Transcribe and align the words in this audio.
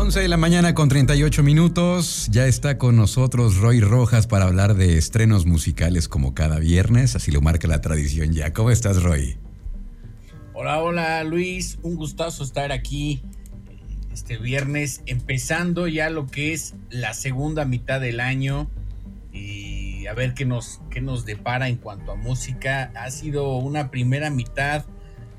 11 0.00 0.20
de 0.20 0.28
la 0.28 0.36
mañana 0.36 0.76
con 0.76 0.88
38 0.88 1.42
minutos. 1.42 2.28
Ya 2.30 2.46
está 2.46 2.78
con 2.78 2.94
nosotros 2.94 3.56
Roy 3.56 3.80
Rojas 3.80 4.28
para 4.28 4.44
hablar 4.44 4.76
de 4.76 4.96
estrenos 4.96 5.44
musicales 5.44 6.06
como 6.06 6.34
cada 6.34 6.60
viernes. 6.60 7.16
Así 7.16 7.32
lo 7.32 7.40
marca 7.40 7.66
la 7.66 7.80
tradición 7.80 8.32
ya. 8.32 8.52
¿Cómo 8.52 8.70
estás, 8.70 9.02
Roy? 9.02 9.38
Hola, 10.54 10.80
hola, 10.80 11.24
Luis. 11.24 11.80
Un 11.82 11.96
gustazo 11.96 12.44
estar 12.44 12.70
aquí 12.70 13.22
este 14.12 14.36
viernes, 14.36 15.02
empezando 15.06 15.88
ya 15.88 16.10
lo 16.10 16.28
que 16.28 16.52
es 16.52 16.76
la 16.90 17.12
segunda 17.12 17.64
mitad 17.64 18.00
del 18.00 18.20
año 18.20 18.70
y 19.32 20.06
a 20.06 20.14
ver 20.14 20.34
qué 20.34 20.44
nos, 20.44 20.80
qué 20.90 21.00
nos 21.00 21.24
depara 21.24 21.68
en 21.68 21.74
cuanto 21.74 22.12
a 22.12 22.14
música. 22.14 22.92
Ha 22.94 23.10
sido 23.10 23.56
una 23.56 23.90
primera 23.90 24.30
mitad 24.30 24.84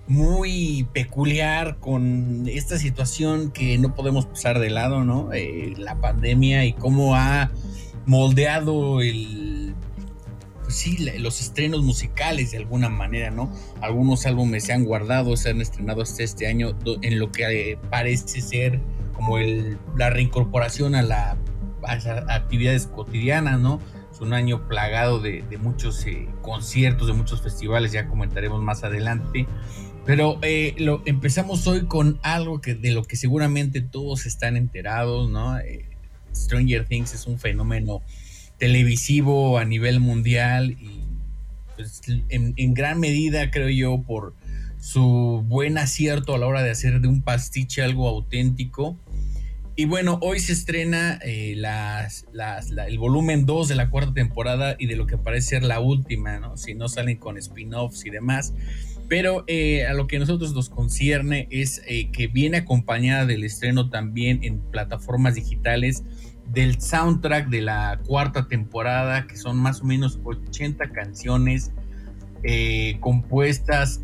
muy 0.10 0.88
peculiar 0.92 1.78
con 1.80 2.48
esta 2.50 2.80
situación 2.80 3.52
que 3.52 3.78
no 3.78 3.94
podemos 3.94 4.26
pasar 4.26 4.58
de 4.60 4.72
lado, 4.72 5.06
¿no? 5.06 5.32
Eh, 5.32 5.76
la 5.78 6.02
pandemia 6.02 6.66
y 6.66 6.74
cómo 6.74 7.16
ha 7.16 7.52
moldeado 8.08 9.02
el, 9.02 9.76
pues 10.64 10.76
sí, 10.76 10.98
los 11.20 11.40
estrenos 11.42 11.84
musicales 11.84 12.52
de 12.52 12.58
alguna 12.58 12.90
manera, 12.90 13.30
¿no? 13.30 13.52
Algunos 13.82 14.26
álbumes 14.26 14.64
se 14.64 14.74
han 14.74 14.84
guardado, 14.84 15.38
se 15.38 15.52
han 15.52 15.62
estrenado 15.62 16.02
hasta 16.02 16.24
este 16.24 16.48
año 16.48 16.76
en 17.04 17.20
lo 17.20 17.32
que 17.32 17.72
eh, 17.72 17.78
parece 17.92 18.42
ser 18.42 18.82
como 19.14 19.38
el, 19.38 19.78
la 19.96 20.10
reincorporación 20.10 20.96
a, 20.96 21.04
la, 21.04 21.38
las 21.84 22.08
actividades 22.08 22.88
cotidianas, 22.88 23.60
¿no? 23.60 23.80
Es 24.12 24.22
un 24.22 24.34
año 24.34 24.68
plagado 24.68 25.20
de, 25.20 25.44
muchos 25.62 26.04
eh, 26.08 26.28
conciertos, 26.42 27.06
de 27.06 27.14
muchos 27.14 27.44
festivales, 27.44 27.92
ya 27.92 28.08
comentaremos 28.08 28.60
más 28.62 28.84
adelante. 28.84 29.48
Pero 30.06 30.40
eh, 30.42 30.74
lo, 30.78 31.04
empezamos 31.06 31.68
hoy 31.68 31.86
con 31.86 32.20
algo 32.24 32.62
que, 32.62 32.74
de 32.76 32.92
lo 32.92 33.04
que 33.04 33.16
seguramente 33.16 33.82
todos 33.82 34.26
están 34.26 34.58
enterados, 34.58 35.30
¿no? 35.30 35.60
Eh, 35.60 35.86
Stranger 36.34 36.86
Things 36.86 37.14
es 37.14 37.28
un 37.28 37.40
fenómeno 37.40 38.02
televisivo 38.58 39.58
a 39.58 39.66
nivel 39.66 40.00
mundial 40.00 40.72
y 40.72 41.02
pues, 41.76 42.02
en, 42.30 42.54
en, 42.58 42.74
gran 42.74 43.00
medida 43.00 43.52
creo 43.52 43.70
yo 43.70 44.02
por 44.02 44.34
su 44.80 45.44
buen 45.48 45.78
acierto 45.78 46.36
a 46.36 46.38
la 46.38 46.48
hora 46.48 46.64
de 46.64 46.72
hacer 46.72 47.02
de 47.02 47.08
un 47.08 47.22
pastiche 47.22 47.82
algo 47.82 48.08
auténtico. 48.08 48.98
Y 49.76 49.86
bueno, 49.86 50.20
hoy 50.22 50.42
se 50.42 50.52
estrena 50.52 51.20
eh, 51.24 51.56
el 52.88 53.00
volumen 53.00 53.46
2 53.46 53.70
de 53.70 53.76
la 53.76 53.90
cuarta 53.90 54.14
temporada 54.14 54.76
y 54.78 54.88
de 54.88 54.98
lo 54.98 55.08
que 55.08 55.18
parece 55.18 55.52
ser 55.52 55.64
la 55.64 55.80
última, 55.80 56.38
¿no? 56.38 56.58
Si 56.58 56.74
no 56.74 56.90
salen 56.90 57.16
con 57.16 57.38
spin-offs 57.38 58.06
y 58.06 58.10
demás. 58.10 58.54
Pero 59.10 59.44
eh, 59.48 59.88
a 59.88 59.94
lo 59.94 60.08
que 60.08 60.18
a 60.18 60.20
nosotros 60.20 60.54
nos 60.54 60.70
concierne 60.70 61.48
es 61.50 61.82
eh, 61.88 62.12
que 62.12 62.28
viene 62.28 62.58
acompañada 62.58 63.26
del 63.26 63.44
estreno 63.44 63.90
también 63.90 64.40
en 64.44 64.60
plataformas 64.60 65.34
digitales 65.34 66.04
del 66.54 66.80
soundtrack 66.80 67.50
de 67.50 67.62
la 67.62 68.00
cuarta 68.06 68.48
temporada, 68.48 69.26
que 69.26 69.36
son 69.36 69.58
más 69.58 69.82
o 69.82 69.86
menos 69.86 70.20
80 70.24 70.92
canciones 70.92 71.72
eh, 72.44 72.98
compuestas 73.02 74.00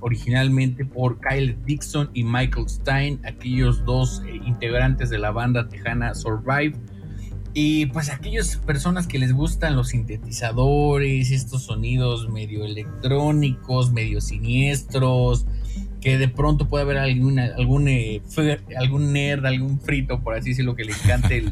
originalmente 0.00 0.84
por 0.84 1.18
Kyle 1.20 1.58
Dixon 1.64 2.10
y 2.14 2.22
Michael 2.22 2.68
Stein, 2.68 3.20
aquellos 3.24 3.84
dos 3.84 4.22
integrantes 4.46 5.10
de 5.10 5.18
la 5.18 5.30
banda 5.30 5.68
tejana 5.68 6.14
Survive 6.14 6.74
y 7.56 7.86
pues 7.86 8.10
aquellas 8.10 8.56
personas 8.56 9.06
que 9.06 9.20
les 9.20 9.32
gustan 9.32 9.76
los 9.76 9.90
sintetizadores, 9.90 11.30
estos 11.30 11.62
sonidos 11.62 12.28
medio 12.28 12.64
electrónicos, 12.64 13.92
medio 13.92 14.20
siniestros, 14.20 15.46
que 16.00 16.18
de 16.18 16.28
pronto 16.28 16.68
puede 16.68 16.82
haber 16.82 16.98
alguna, 16.98 17.44
algún, 17.56 17.86
eh, 17.86 18.20
algún 18.76 19.12
nerd, 19.12 19.46
algún 19.46 19.78
frito, 19.78 20.20
por 20.20 20.34
así 20.34 20.50
decirlo, 20.50 20.74
que 20.74 20.84
le 20.84 20.92
encante 20.92 21.44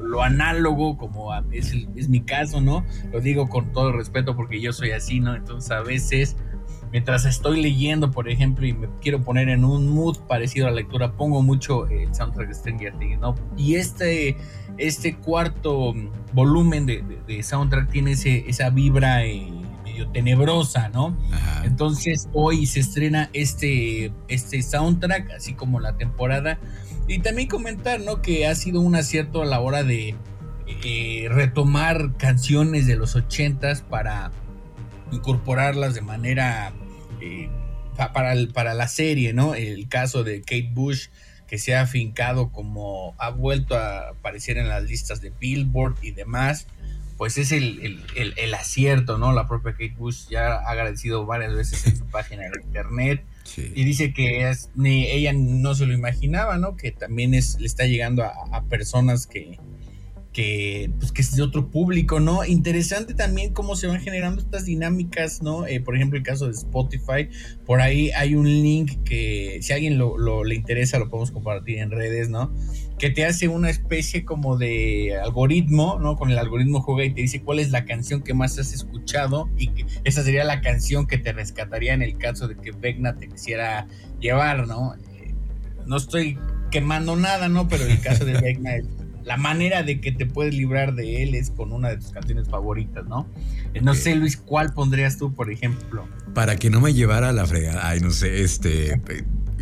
lo, 0.00 0.22
análogo, 0.22 0.96
como 0.96 1.34
es, 1.50 1.74
es 1.96 2.08
mi 2.08 2.20
caso, 2.20 2.60
¿no? 2.60 2.86
Lo 3.12 3.20
digo 3.20 3.48
con 3.48 3.72
todo 3.72 3.90
respeto 3.90 4.36
porque 4.36 4.60
yo 4.60 4.72
soy 4.72 4.92
así, 4.92 5.18
¿no? 5.18 5.34
Entonces 5.34 5.72
a 5.72 5.82
veces 5.82 6.36
mientras 6.92 7.24
estoy 7.24 7.62
leyendo, 7.62 8.10
por 8.10 8.28
ejemplo, 8.28 8.66
y 8.66 8.72
me 8.72 8.88
quiero 9.00 9.22
poner 9.22 9.48
en 9.48 9.64
un 9.64 9.88
mood 9.88 10.18
parecido 10.28 10.66
a 10.66 10.70
la 10.70 10.76
lectura, 10.76 11.12
pongo 11.12 11.42
mucho 11.42 11.86
el 11.88 12.14
soundtrack 12.14 12.48
de 12.48 12.54
Stranger 12.54 12.98
Things, 12.98 13.20
¿no? 13.20 13.34
Y 13.56 13.76
este, 13.76 14.36
este 14.78 15.16
cuarto 15.16 15.94
volumen 16.32 16.86
de, 16.86 17.42
soundtrack 17.42 17.90
tiene 17.90 18.12
ese, 18.12 18.44
esa 18.48 18.70
vibra 18.70 19.24
eh, 19.24 19.50
medio 19.84 20.08
tenebrosa, 20.08 20.88
¿no? 20.88 21.16
Entonces 21.64 22.28
hoy 22.32 22.66
se 22.66 22.80
estrena 22.80 23.30
este, 23.32 24.12
este 24.28 24.62
soundtrack, 24.62 25.30
así 25.32 25.54
como 25.54 25.80
la 25.80 25.96
temporada. 25.96 26.58
Y 27.06 27.18
también 27.20 27.48
comentar, 27.48 28.00
¿no? 28.00 28.22
Que 28.22 28.46
ha 28.46 28.54
sido 28.54 28.80
un 28.80 28.94
acierto 28.94 29.42
a 29.42 29.44
la 29.44 29.60
hora 29.60 29.82
de 29.82 30.14
eh, 30.84 31.26
retomar 31.28 32.16
canciones 32.16 32.86
de 32.86 32.96
los 32.96 33.16
ochentas 33.16 33.82
para 33.82 34.30
incorporarlas 35.12 35.94
de 35.94 36.00
manera 36.00 36.72
eh, 37.20 37.48
para, 37.96 38.34
para 38.52 38.74
la 38.74 38.88
serie, 38.88 39.32
¿no? 39.32 39.54
El 39.54 39.88
caso 39.88 40.24
de 40.24 40.40
Kate 40.40 40.70
Bush, 40.72 41.08
que 41.46 41.58
se 41.58 41.74
ha 41.74 41.82
afincado 41.82 42.50
como 42.52 43.14
ha 43.18 43.30
vuelto 43.30 43.76
a 43.76 44.10
aparecer 44.10 44.56
en 44.56 44.68
las 44.68 44.84
listas 44.84 45.20
de 45.20 45.30
Billboard 45.30 45.96
y 46.02 46.12
demás, 46.12 46.66
pues 47.16 47.36
es 47.36 47.52
el, 47.52 48.54
acierto, 48.54 49.18
¿no? 49.18 49.32
La 49.32 49.46
propia 49.46 49.72
Kate 49.72 49.94
Bush 49.98 50.28
ya 50.30 50.54
ha 50.54 50.70
agradecido 50.70 51.26
varias 51.26 51.54
veces 51.54 51.86
en 51.86 51.96
su 51.96 52.06
página 52.06 52.44
de 52.44 52.62
internet. 52.64 53.24
Y 53.56 53.84
dice 53.84 54.14
que 54.14 54.48
es, 54.48 54.70
ni 54.74 55.06
ella 55.06 55.32
no 55.34 55.74
se 55.74 55.84
lo 55.84 55.92
imaginaba, 55.92 56.56
¿no? 56.56 56.76
Que 56.76 56.92
también 56.92 57.34
es, 57.34 57.58
le 57.58 57.66
está 57.66 57.84
llegando 57.84 58.24
a 58.24 58.62
personas 58.70 59.26
que, 59.26 59.58
que, 60.32 60.92
pues, 60.98 61.10
que 61.10 61.22
es 61.22 61.34
de 61.34 61.42
otro 61.42 61.70
público, 61.70 62.20
¿no? 62.20 62.44
Interesante 62.44 63.14
también 63.14 63.52
cómo 63.52 63.74
se 63.74 63.88
van 63.88 64.00
generando 64.00 64.40
estas 64.40 64.64
dinámicas, 64.64 65.42
¿no? 65.42 65.66
Eh, 65.66 65.80
por 65.80 65.96
ejemplo, 65.96 66.18
el 66.18 66.24
caso 66.24 66.46
de 66.46 66.52
Spotify, 66.52 67.28
por 67.66 67.80
ahí 67.80 68.10
hay 68.10 68.36
un 68.36 68.46
link 68.46 69.02
que 69.04 69.58
si 69.60 69.72
a 69.72 69.76
alguien 69.76 69.98
lo, 69.98 70.44
le 70.44 70.54
interesa 70.54 70.98
lo 70.98 71.08
podemos 71.08 71.32
compartir 71.32 71.78
en 71.78 71.90
redes, 71.90 72.28
¿no? 72.28 72.54
Que 72.98 73.10
te 73.10 73.24
hace 73.24 73.48
una 73.48 73.70
especie 73.70 74.24
como 74.24 74.56
de 74.56 75.16
algoritmo, 75.16 75.98
¿no? 75.98 76.16
Con 76.16 76.30
el 76.30 76.38
algoritmo 76.38 76.80
juega 76.80 77.04
y 77.04 77.12
te 77.12 77.22
dice 77.22 77.42
cuál 77.42 77.58
es 77.58 77.70
la 77.70 77.84
canción 77.84 78.22
que 78.22 78.32
más 78.32 78.56
has 78.58 78.72
escuchado 78.72 79.50
y 79.56 79.68
que 79.68 79.86
esa 80.04 80.22
sería 80.22 80.44
la 80.44 80.60
canción 80.60 81.08
que 81.08 81.18
te 81.18 81.32
rescataría 81.32 81.92
en 81.92 82.02
el 82.02 82.16
caso 82.18 82.46
de 82.46 82.56
que 82.56 82.70
Vecna 82.70 83.16
te 83.16 83.28
quisiera 83.28 83.88
llevar, 84.20 84.68
¿no? 84.68 84.94
Eh, 84.94 85.34
no 85.86 85.96
estoy 85.96 86.38
quemando 86.70 87.16
nada, 87.16 87.48
¿no? 87.48 87.66
Pero 87.66 87.84
el 87.84 88.00
caso 88.00 88.24
de 88.24 88.34
Vecna 88.40 88.76
es 88.76 88.84
la 89.30 89.36
manera 89.36 89.84
de 89.84 90.00
que 90.00 90.10
te 90.10 90.26
puedes 90.26 90.52
librar 90.52 90.96
de 90.96 91.22
él 91.22 91.36
es 91.36 91.52
con 91.52 91.70
una 91.70 91.90
de 91.90 91.98
tus 91.98 92.10
canciones 92.10 92.48
favoritas, 92.48 93.06
¿no? 93.06 93.28
No 93.80 93.94
sé, 93.94 94.16
Luis, 94.16 94.36
¿cuál 94.36 94.72
pondrías 94.72 95.18
tú, 95.18 95.32
por 95.32 95.52
ejemplo? 95.52 96.08
Para 96.34 96.56
que 96.56 96.68
no 96.68 96.80
me 96.80 96.94
llevara 96.94 97.28
a 97.28 97.32
la 97.32 97.46
fregada. 97.46 97.88
Ay, 97.88 98.00
no 98.00 98.10
sé, 98.10 98.42
este. 98.42 99.00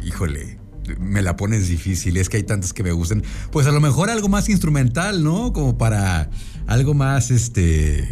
híjole. 0.02 0.58
Me 0.98 1.20
la 1.20 1.36
pones 1.36 1.68
difícil, 1.68 2.16
es 2.16 2.30
que 2.30 2.38
hay 2.38 2.44
tantas 2.44 2.72
que 2.72 2.82
me 2.82 2.92
gustan. 2.92 3.22
Pues 3.52 3.66
a 3.66 3.70
lo 3.70 3.80
mejor 3.82 4.08
algo 4.08 4.30
más 4.30 4.48
instrumental, 4.48 5.22
¿no? 5.22 5.52
Como 5.52 5.76
para 5.76 6.30
algo 6.66 6.94
más, 6.94 7.30
este. 7.30 8.08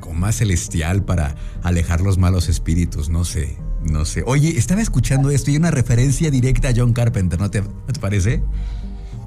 como 0.00 0.18
más 0.18 0.38
celestial 0.38 1.04
para 1.04 1.36
alejar 1.62 2.00
los 2.00 2.18
malos 2.18 2.48
espíritus, 2.48 3.10
no 3.10 3.24
sé. 3.24 3.56
No 3.88 4.04
sé. 4.04 4.24
Oye, 4.26 4.58
estaba 4.58 4.82
escuchando 4.82 5.30
esto 5.30 5.52
y 5.52 5.56
una 5.56 5.70
referencia 5.70 6.32
directa 6.32 6.70
a 6.70 6.72
John 6.74 6.94
Carpenter, 6.94 7.38
¿no 7.38 7.48
te, 7.48 7.62
¿no 7.62 7.92
te 7.92 8.00
parece? 8.00 8.42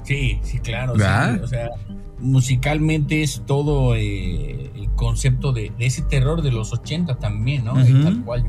Sí, 0.03 0.39
sí, 0.43 0.59
claro. 0.59 0.93
o 0.93 0.97
sea, 1.47 1.69
musicalmente 2.19 3.21
es 3.21 3.43
todo 3.45 3.95
eh, 3.95 4.71
el 4.75 4.89
concepto 4.95 5.51
de, 5.51 5.71
ese 5.79 6.01
terror 6.03 6.41
de 6.41 6.51
los 6.51 6.73
80 6.73 7.15
también, 7.15 7.65
¿no? 7.65 7.73
Tal 7.73 8.23
cual 8.23 8.45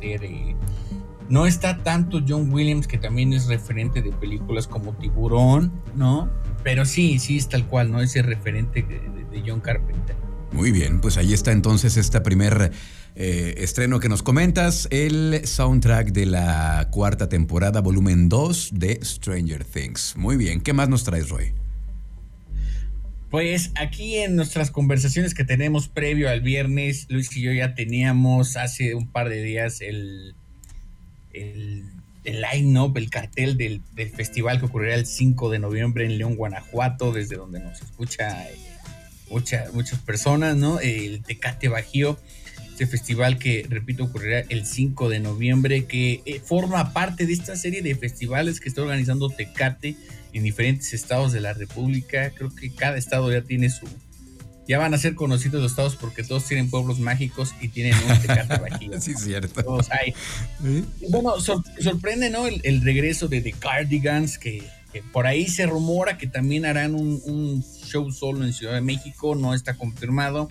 eh, 0.00 0.54
no 1.28 1.46
está 1.46 1.82
tanto 1.82 2.20
John 2.26 2.52
Williams, 2.52 2.86
que 2.86 2.98
también 2.98 3.32
es 3.32 3.46
referente 3.46 4.02
de 4.02 4.12
películas 4.12 4.66
como 4.66 4.92
Tiburón, 4.94 5.72
¿no? 5.96 6.28
Pero 6.62 6.84
sí, 6.84 7.18
sí 7.18 7.36
es 7.36 7.48
tal 7.48 7.66
cual, 7.66 7.90
¿no? 7.90 8.00
Ese 8.00 8.22
referente 8.22 8.82
de, 8.82 9.00
de 9.30 9.42
John 9.46 9.60
Carpenter. 9.60 10.16
Muy 10.52 10.72
bien, 10.72 11.00
pues 11.00 11.16
ahí 11.16 11.32
está 11.32 11.52
entonces 11.52 11.96
esta 11.96 12.22
primer 12.22 12.72
eh, 13.16 13.54
estreno 13.58 14.00
que 14.00 14.08
nos 14.08 14.22
comentas, 14.22 14.88
el 14.90 15.40
soundtrack 15.44 16.12
de 16.12 16.26
la 16.26 16.88
cuarta 16.90 17.28
temporada, 17.28 17.80
volumen 17.80 18.28
2 18.28 18.70
de 18.74 19.00
Stranger 19.02 19.64
Things. 19.64 20.14
Muy 20.16 20.36
bien, 20.36 20.60
¿qué 20.60 20.72
más 20.72 20.88
nos 20.88 21.04
traes, 21.04 21.28
Roy? 21.28 21.52
Pues 23.30 23.70
aquí 23.76 24.16
en 24.16 24.34
nuestras 24.34 24.72
conversaciones 24.72 25.34
que 25.34 25.44
tenemos 25.44 25.88
previo 25.88 26.28
al 26.28 26.40
viernes, 26.40 27.06
Luis 27.08 27.34
y 27.36 27.42
yo 27.42 27.52
ya 27.52 27.74
teníamos 27.74 28.56
hace 28.56 28.96
un 28.96 29.06
par 29.06 29.28
de 29.28 29.40
días 29.42 29.80
el, 29.80 30.34
el, 31.32 31.84
line-up, 32.24 32.96
el 32.96 33.08
cartel 33.08 33.56
del, 33.56 33.82
festival 34.14 34.58
que 34.58 34.66
ocurrirá 34.66 34.96
el 34.96 35.06
5 35.06 35.48
de 35.50 35.60
noviembre 35.60 36.06
en 36.06 36.18
León, 36.18 36.34
Guanajuato, 36.34 37.12
desde 37.12 37.36
donde 37.36 37.60
nos 37.60 37.80
escucha 37.80 38.48
eh, 38.48 38.56
muchas 39.72 39.98
personas, 40.00 40.56
¿no? 40.56 40.80
El 40.80 41.22
Tecate 41.22 41.68
Bajío, 41.68 42.18
este 42.80 42.96
festival 42.96 43.36
que, 43.36 43.66
repito, 43.68 44.04
ocurrirá 44.04 44.40
el 44.48 44.64
5 44.64 45.10
de 45.10 45.20
noviembre, 45.20 45.84
que 45.84 46.22
eh, 46.24 46.40
forma 46.42 46.94
parte 46.94 47.26
de 47.26 47.34
esta 47.34 47.54
serie 47.54 47.82
de 47.82 47.94
festivales 47.94 48.58
que 48.58 48.70
está 48.70 48.80
organizando 48.80 49.28
Tecate 49.28 49.96
en 50.32 50.42
diferentes 50.44 50.94
estados 50.94 51.32
de 51.32 51.42
la 51.42 51.52
República. 51.52 52.30
Creo 52.30 52.54
que 52.54 52.74
cada 52.74 52.96
estado 52.96 53.30
ya 53.30 53.42
tiene 53.42 53.68
su, 53.68 53.86
ya 54.66 54.78
van 54.78 54.94
a 54.94 54.98
ser 54.98 55.14
conocidos 55.14 55.62
los 55.62 55.72
estados 55.72 55.94
porque 55.96 56.24
todos 56.24 56.46
tienen 56.46 56.70
pueblos 56.70 56.98
mágicos 57.00 57.54
y 57.60 57.68
tienen 57.68 57.92
un 58.08 58.18
Tecate 58.18 58.56
Bajío. 58.70 58.98
sí, 58.98 59.12
cierto. 59.12 59.62
Todos 59.62 59.90
hay. 59.90 60.14
Bueno, 61.10 61.34
sorprende, 61.38 62.30
¿no? 62.30 62.46
El, 62.46 62.80
regreso 62.80 63.28
de 63.28 63.42
The 63.42 63.52
Cardigans, 63.52 64.38
que, 64.38 64.62
por 65.12 65.26
ahí 65.26 65.48
se 65.48 65.66
rumora 65.66 66.16
que 66.16 66.28
también 66.28 66.64
harán 66.64 66.94
un, 66.94 67.62
show 67.84 68.10
solo 68.10 68.42
en 68.42 68.54
Ciudad 68.54 68.72
de 68.72 68.80
México, 68.80 69.34
no 69.34 69.52
está 69.52 69.74
confirmado. 69.74 70.48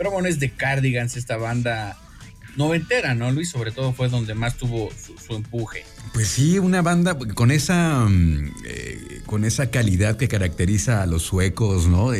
Pero 0.00 0.12
bueno, 0.12 0.28
es 0.28 0.38
The 0.38 0.48
Cardigans, 0.48 1.18
esta 1.18 1.36
banda 1.36 1.98
noventera, 2.56 3.14
¿no, 3.14 3.30
Luis? 3.32 3.50
Sobre 3.50 3.70
todo 3.70 3.92
fue 3.92 4.08
donde 4.08 4.34
más 4.34 4.56
tuvo 4.56 4.88
su, 4.96 5.34
empuje. 5.36 5.84
Pues 6.14 6.26
sí, 6.28 6.58
una 6.58 6.80
banda 6.80 7.18
con 7.18 7.50
esa, 7.50 8.06
mm, 8.08 8.50
eh, 8.64 9.20
con 9.26 9.44
esa 9.44 9.70
calidad 9.70 10.16
que 10.16 10.26
caracteriza 10.26 11.02
a 11.02 11.06
los 11.06 11.24
suecos, 11.24 11.86
¿no? 11.86 12.12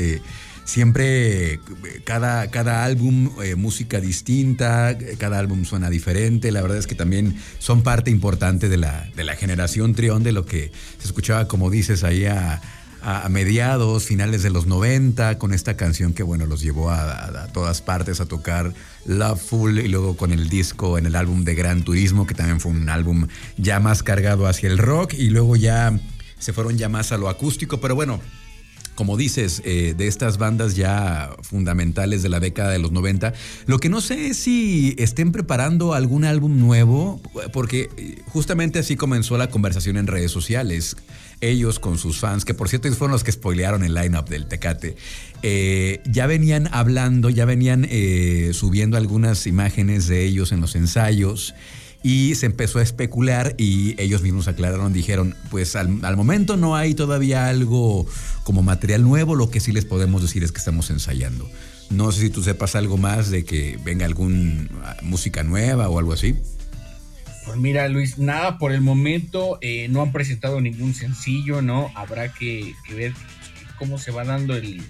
siempre 0.66 1.58
cada, 2.04 2.50
cada 2.50 2.84
álbum 2.84 3.30
eh, 3.42 3.54
música 3.54 3.98
distinta, 3.98 4.98
cada 5.16 5.38
álbum 5.38 5.64
suena 5.64 5.88
diferente, 5.88 6.52
la 6.52 6.60
verdad 6.60 6.76
es 6.76 6.86
que 6.86 6.94
también 6.94 7.34
son 7.58 7.82
parte 7.82 8.10
importante 8.10 8.68
de 8.68 8.76
la, 8.76 9.08
de 9.16 9.24
la 9.24 9.36
generación 9.36 9.94
Trión, 9.94 10.22
de 10.22 10.32
lo 10.32 10.44
que 10.44 10.70
se 10.98 11.06
escuchaba, 11.06 11.48
como 11.48 11.70
dices, 11.70 12.04
ahí 12.04 12.26
a, 12.26 12.60
mediados, 13.28 14.04
finales 14.04 14.42
de 14.42 14.50
los 14.50 14.66
90, 14.66 15.38
con 15.38 15.52
esta 15.52 15.76
canción 15.76 16.12
que, 16.12 16.22
bueno, 16.22 16.46
los 16.46 16.60
llevó 16.60 16.90
a, 16.90 17.48
todas 17.52 17.82
partes 17.82 18.20
a 18.20 18.26
tocar 18.26 18.72
Loveful 19.06 19.78
y 19.78 19.88
luego 19.88 20.16
con 20.16 20.32
el 20.32 20.48
disco 20.48 20.98
en 20.98 21.06
el 21.06 21.16
álbum 21.16 21.44
de 21.44 21.54
Gran 21.54 21.82
Turismo, 21.82 22.26
que 22.26 22.34
también 22.34 22.60
fue 22.60 22.72
un 22.72 22.88
álbum 22.88 23.26
ya 23.56 23.80
más 23.80 24.02
cargado 24.02 24.46
hacia 24.46 24.68
el 24.68 24.78
rock 24.78 25.14
y 25.14 25.30
luego 25.30 25.56
ya 25.56 25.98
se 26.38 26.52
fueron 26.52 26.76
ya 26.76 26.88
más 26.88 27.12
a 27.12 27.18
lo 27.18 27.28
acústico, 27.28 27.80
pero 27.80 27.94
bueno, 27.94 28.20
como 29.00 29.16
dices, 29.16 29.62
eh, 29.64 29.94
de 29.96 30.08
estas 30.08 30.36
bandas 30.36 30.76
ya 30.76 31.30
fundamentales 31.42 32.22
de 32.22 32.28
la 32.28 32.38
década 32.38 32.70
de 32.70 32.78
los 32.78 32.92
90. 32.92 33.32
Lo 33.64 33.78
que 33.78 33.88
no 33.88 34.02
sé 34.02 34.26
es 34.26 34.36
si 34.36 34.94
estén 34.98 35.32
preparando 35.32 35.94
algún 35.94 36.26
álbum 36.26 36.58
nuevo, 36.58 37.18
porque 37.54 37.88
eh, 37.96 38.20
justamente 38.26 38.78
así 38.78 38.96
comenzó 38.96 39.38
la 39.38 39.48
conversación 39.48 39.96
en 39.96 40.06
redes 40.06 40.30
sociales. 40.30 40.98
Ellos 41.40 41.78
con 41.78 41.98
sus 41.98 42.18
fans, 42.18 42.44
que 42.44 42.54
por 42.54 42.68
cierto 42.68 42.90
fueron 42.92 43.12
los 43.12 43.24
que 43.24 43.32
spoilearon 43.32 43.82
el 43.82 43.94
lineup 43.94 44.28
del 44.28 44.46
Tecate, 44.46 44.96
eh, 45.42 46.00
ya 46.04 46.26
venían 46.26 46.68
hablando, 46.72 47.30
ya 47.30 47.44
venían 47.46 47.88
subiendo 48.52 48.96
algunas 48.96 49.46
imágenes 49.46 50.06
de 50.06 50.24
ellos 50.24 50.52
en 50.52 50.60
los 50.60 50.74
ensayos 50.74 51.54
y 52.02 52.34
se 52.34 52.46
empezó 52.46 52.78
a 52.78 52.82
especular 52.82 53.54
y 53.58 54.00
ellos 54.00 54.22
mismos 54.22 54.48
aclararon, 54.48 54.92
dijeron, 54.92 55.34
pues 55.50 55.76
al, 55.76 56.16
momento 56.16 56.56
no 56.56 56.74
hay 56.76 56.94
todavía 56.94 57.48
algo 57.48 58.06
como 58.42 58.62
material 58.62 59.02
nuevo, 59.02 59.34
lo 59.34 59.50
que 59.50 59.60
sí 59.60 59.72
les 59.72 59.84
podemos 59.84 60.22
decir 60.22 60.42
es 60.42 60.52
que 60.52 60.58
estamos 60.58 60.90
ensayando. 60.90 61.48
No 61.90 62.10
sé 62.12 62.22
si 62.22 62.30
tú 62.30 62.42
sepas 62.42 62.74
algo 62.74 62.96
más 62.96 63.30
de 63.30 63.44
que 63.44 63.78
venga 63.84 64.06
alguna 64.06 64.66
ah, 64.84 64.96
música 65.02 65.42
nueva 65.42 65.88
o 65.88 65.98
algo 65.98 66.12
así. 66.12 66.36
Pues 67.44 67.56
mira, 67.56 67.88
Luis, 67.88 68.18
nada 68.18 68.58
por 68.58 68.72
el 68.72 68.80
momento, 68.80 69.58
eh, 69.60 69.88
no 69.88 70.02
han 70.02 70.12
presentado 70.12 70.60
ningún 70.60 70.94
sencillo, 70.94 71.62
¿no? 71.62 71.90
Habrá 71.94 72.32
que 72.32 72.74
ver 72.90 73.12
cómo 73.78 73.98
se 73.98 74.10
va 74.10 74.24
dando 74.24 74.54
el, 74.54 74.82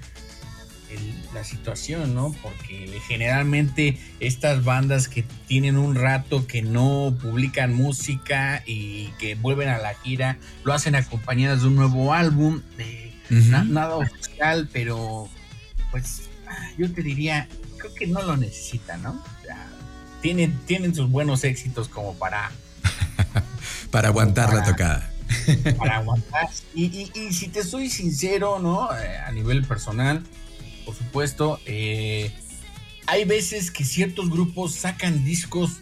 la 1.34 1.44
situación, 1.44 2.14
¿no? 2.14 2.34
Porque 2.42 3.00
generalmente 3.06 3.98
estas 4.18 4.64
bandas 4.64 5.08
que 5.08 5.24
tienen 5.46 5.76
un 5.76 5.94
rato 5.94 6.46
que 6.46 6.62
no 6.62 7.16
publican 7.20 7.72
música 7.74 8.62
y 8.66 9.08
que 9.18 9.34
vuelven 9.36 9.68
a 9.68 9.78
la 9.78 9.94
gira, 9.94 10.38
lo 10.64 10.72
hacen 10.72 10.94
acompañadas 10.94 11.62
de 11.62 11.68
un 11.68 11.76
nuevo 11.76 12.12
álbum, 12.12 12.62
nada 13.68 13.96
oficial, 13.96 14.68
pero 14.72 15.28
pues 15.90 16.28
yo 16.76 16.92
te 16.92 17.02
diría, 17.02 17.48
creo 17.78 17.94
que 17.94 18.06
no 18.06 18.22
lo 18.22 18.36
necesitan, 18.36 19.02
¿no? 19.02 19.22
Tienen, 20.20 20.58
tienen 20.66 20.94
sus 20.94 21.10
buenos 21.10 21.44
éxitos 21.44 21.88
como 21.88 22.14
para... 22.14 22.50
para 23.90 24.08
aguantar 24.08 24.52
la 24.52 24.64
tocada. 24.64 25.10
para 25.78 25.98
aguantar. 25.98 26.48
Y, 26.74 27.10
y, 27.14 27.32
si 27.32 27.48
te 27.48 27.64
soy 27.64 27.88
sincero, 27.88 28.58
¿no? 28.58 28.88
Eh, 28.96 29.18
a 29.18 29.32
nivel 29.32 29.64
personal, 29.64 30.24
por 30.84 30.94
supuesto. 30.94 31.60
Eh, 31.66 32.32
hay 33.06 33.24
veces 33.24 33.70
que 33.70 33.84
ciertos 33.84 34.30
grupos 34.30 34.74
sacan 34.74 35.24
discos, 35.24 35.80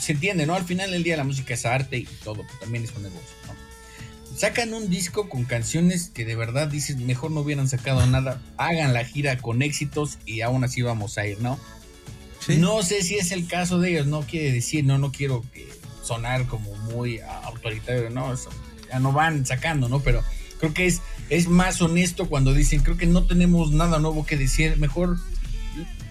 se 0.00 0.12
entiende, 0.12 0.46
¿no? 0.46 0.54
Al 0.54 0.64
final 0.64 0.90
del 0.90 1.02
día 1.02 1.16
la 1.16 1.24
música 1.24 1.54
es 1.54 1.66
arte 1.66 1.98
y 1.98 2.04
todo, 2.24 2.42
pero 2.46 2.58
también 2.60 2.84
es 2.84 2.92
un 2.96 3.04
negocio, 3.04 3.36
¿no? 3.46 3.54
Sacan 4.36 4.74
un 4.74 4.90
disco 4.90 5.28
con 5.28 5.44
canciones 5.44 6.10
que 6.12 6.24
de 6.24 6.34
verdad 6.34 6.66
dices, 6.66 6.96
mejor 6.96 7.30
no 7.30 7.40
hubieran 7.40 7.68
sacado 7.68 8.04
nada, 8.06 8.40
hagan 8.56 8.92
la 8.92 9.04
gira 9.04 9.38
con 9.38 9.62
éxitos 9.62 10.18
y 10.26 10.40
aún 10.40 10.64
así 10.64 10.82
vamos 10.82 11.18
a 11.18 11.26
ir, 11.26 11.40
¿no? 11.40 11.60
No 12.48 12.82
sé 12.82 13.02
si 13.02 13.16
es 13.16 13.32
el 13.32 13.46
caso 13.46 13.78
de 13.78 13.90
ellos, 13.90 14.06
no 14.06 14.22
quiere 14.22 14.52
decir, 14.52 14.84
no, 14.84 14.98
no 14.98 15.12
quiero 15.12 15.44
sonar 16.02 16.46
como 16.46 16.74
muy 16.76 17.20
autoritario, 17.20 18.10
no, 18.10 18.34
ya 18.90 18.98
no 18.98 19.12
van 19.12 19.46
sacando, 19.46 19.88
¿no? 19.88 20.00
Pero 20.00 20.22
creo 20.58 20.74
que 20.74 20.86
es 20.86 21.00
es 21.30 21.48
más 21.48 21.80
honesto 21.80 22.28
cuando 22.28 22.52
dicen, 22.52 22.82
creo 22.82 22.96
que 22.96 23.06
no 23.06 23.26
tenemos 23.26 23.72
nada 23.72 23.98
nuevo 23.98 24.26
que 24.26 24.36
decir, 24.36 24.76
mejor 24.76 25.16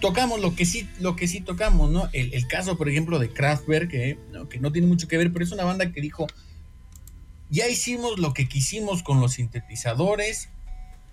tocamos 0.00 0.40
lo 0.40 0.54
que 0.54 0.66
sí, 0.66 0.88
lo 1.00 1.16
que 1.16 1.28
sí 1.28 1.40
tocamos, 1.40 1.90
¿no? 1.90 2.08
El, 2.12 2.46
caso, 2.48 2.76
por 2.76 2.88
ejemplo, 2.88 3.18
de 3.18 3.30
Kraftwerk, 3.30 3.90
que 3.90 4.18
no 4.60 4.72
tiene 4.72 4.88
mucho 4.88 5.08
que 5.08 5.16
ver, 5.16 5.32
pero 5.32 5.44
es 5.44 5.52
una 5.52 5.64
banda 5.64 5.92
que 5.92 6.00
dijo, 6.00 6.26
ya 7.48 7.68
hicimos 7.68 8.18
lo 8.18 8.34
que 8.34 8.48
quisimos 8.48 9.02
con 9.02 9.20
los 9.20 9.34
sintetizadores, 9.34 10.48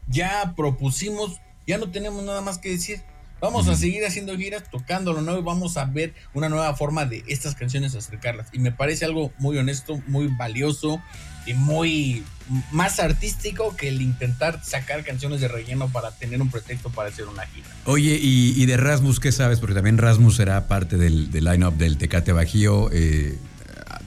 ya 0.08 0.54
propusimos, 0.58 1.40
ya 1.68 1.78
no 1.78 1.92
tenemos 1.92 2.24
nada 2.24 2.42
más 2.42 2.58
que 2.58 2.70
decir. 2.70 3.02
Vamos 3.42 3.68
a 3.68 3.76
seguir 3.76 4.06
haciendo 4.06 4.38
giras, 4.38 4.64
tocando 4.70 5.14
lo 5.14 5.22
nuevo 5.22 5.40
y 5.40 5.44
vamos 5.44 5.76
a 5.78 5.86
ver 5.86 6.14
una 6.36 6.48
nueva 6.48 6.76
forma 6.76 7.06
de 7.06 7.24
estas 7.28 7.56
canciones 7.56 7.96
acercarlas. 7.96 8.48
Y 8.54 8.60
me 8.60 8.72
parece 8.72 9.04
algo 9.04 9.34
muy 9.40 9.58
honesto, 9.58 10.00
muy 10.08 10.28
valioso 10.28 11.02
y 11.48 11.56
muy 11.56 12.24
más 12.72 13.00
artístico 13.00 13.76
que 13.76 13.88
el 13.88 14.00
intentar 14.00 14.64
sacar 14.64 15.04
canciones 15.04 15.42
de 15.42 15.48
relleno 15.48 15.90
para 15.90 16.12
tener 16.12 16.40
un 16.40 16.52
pretexto 16.52 16.92
para 16.92 17.10
hacer 17.10 17.28
una 17.28 17.48
gira. 17.48 17.66
Oye, 17.86 18.20
y, 18.22 18.64
de 18.68 18.78
Rasmus, 18.78 19.20
¿qué 19.20 19.32
sabes? 19.32 19.60
Porque 19.60 19.74
también 19.74 19.98
Rasmus 19.98 20.36
será 20.36 20.68
parte 20.68 20.98
del, 20.98 21.32
del 21.32 21.46
line-up 21.46 21.74
del 21.78 21.98
Tecate 21.98 22.34
Bajío. 22.34 22.92
Eh, 22.92 23.40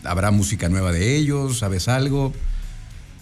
¿Habrá 0.05 0.31
música 0.31 0.69
nueva 0.69 0.93
de 0.93 1.17
ellos? 1.17 1.59
¿Sabes 1.59 1.89
algo? 1.89 2.33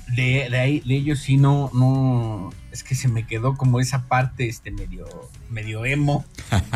De, 0.08 0.48
de, 0.50 0.58
ahí, 0.58 0.82
de 0.84 0.94
ellos 0.94 1.20
sí 1.20 1.38
no, 1.38 1.70
no, 1.72 2.52
es 2.72 2.82
que 2.82 2.94
se 2.94 3.06
me 3.06 3.26
quedó 3.26 3.54
como 3.54 3.80
esa 3.80 4.08
parte 4.08 4.48
este 4.48 4.70
medio 4.70 5.06
medio 5.50 5.84
emo 5.84 6.24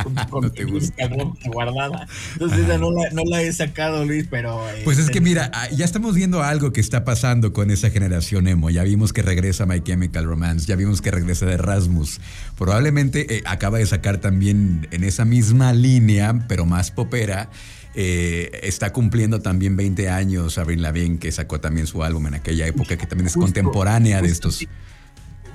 con, 0.03 0.15
no 0.43 0.53
te 0.53 0.65
gusta. 0.65 1.09
guardada. 1.47 2.07
Entonces 2.35 2.67
no 2.79 2.91
la, 2.93 3.11
no 3.11 3.23
la, 3.25 3.43
he 3.43 3.53
sacado 3.53 4.05
Luis 4.05 4.27
pero 4.31 4.63
pues 4.85 4.99
es 4.99 5.11
que 5.11 5.21
mira 5.21 5.51
ah, 5.55 5.69
ya 5.71 5.85
estamos 5.85 6.15
viendo 6.15 6.43
algo 6.43 6.73
que 6.73 6.81
está 6.81 7.05
pasando 7.05 7.53
con 7.53 7.71
esa 7.71 7.91
generación 7.91 8.47
emo. 8.47 8.69
Ya 8.69 8.83
vimos 8.83 9.13
que 9.13 9.23
regresa 9.23 9.65
My 9.65 9.81
Chemical 9.81 10.27
Romance 10.27 10.67
ya 10.67 10.77
vimos 10.77 11.01
que 11.01 11.11
regresa 11.11 11.47
de 11.47 11.55
Erasmus 11.55 12.21
probablemente 12.57 13.37
eh, 13.37 13.43
acaba 13.47 13.79
de 13.79 13.87
sacar 13.87 14.19
también 14.19 14.87
en 14.91 15.03
esa 15.03 15.25
misma 15.25 15.73
línea 15.73 16.45
pero 16.47 16.67
más 16.67 16.91
popera 16.91 17.49
eh, 17.95 18.51
está 18.63 18.93
cumpliendo 18.93 19.41
también 19.41 19.75
20 19.77 20.11
años 20.11 20.59
Avril 20.59 20.83
Lavigne 20.83 21.19
que 21.19 21.33
sacó 21.33 21.61
también 21.61 21.87
su 21.87 22.05
álbum 22.05 22.27
en 22.27 22.35
aquella 22.35 22.67
época 22.67 22.99
que 22.99 23.07
también 23.07 23.29
es 23.29 23.35
contemporánea 23.35 24.21
de 24.21 24.29
estos 24.29 24.67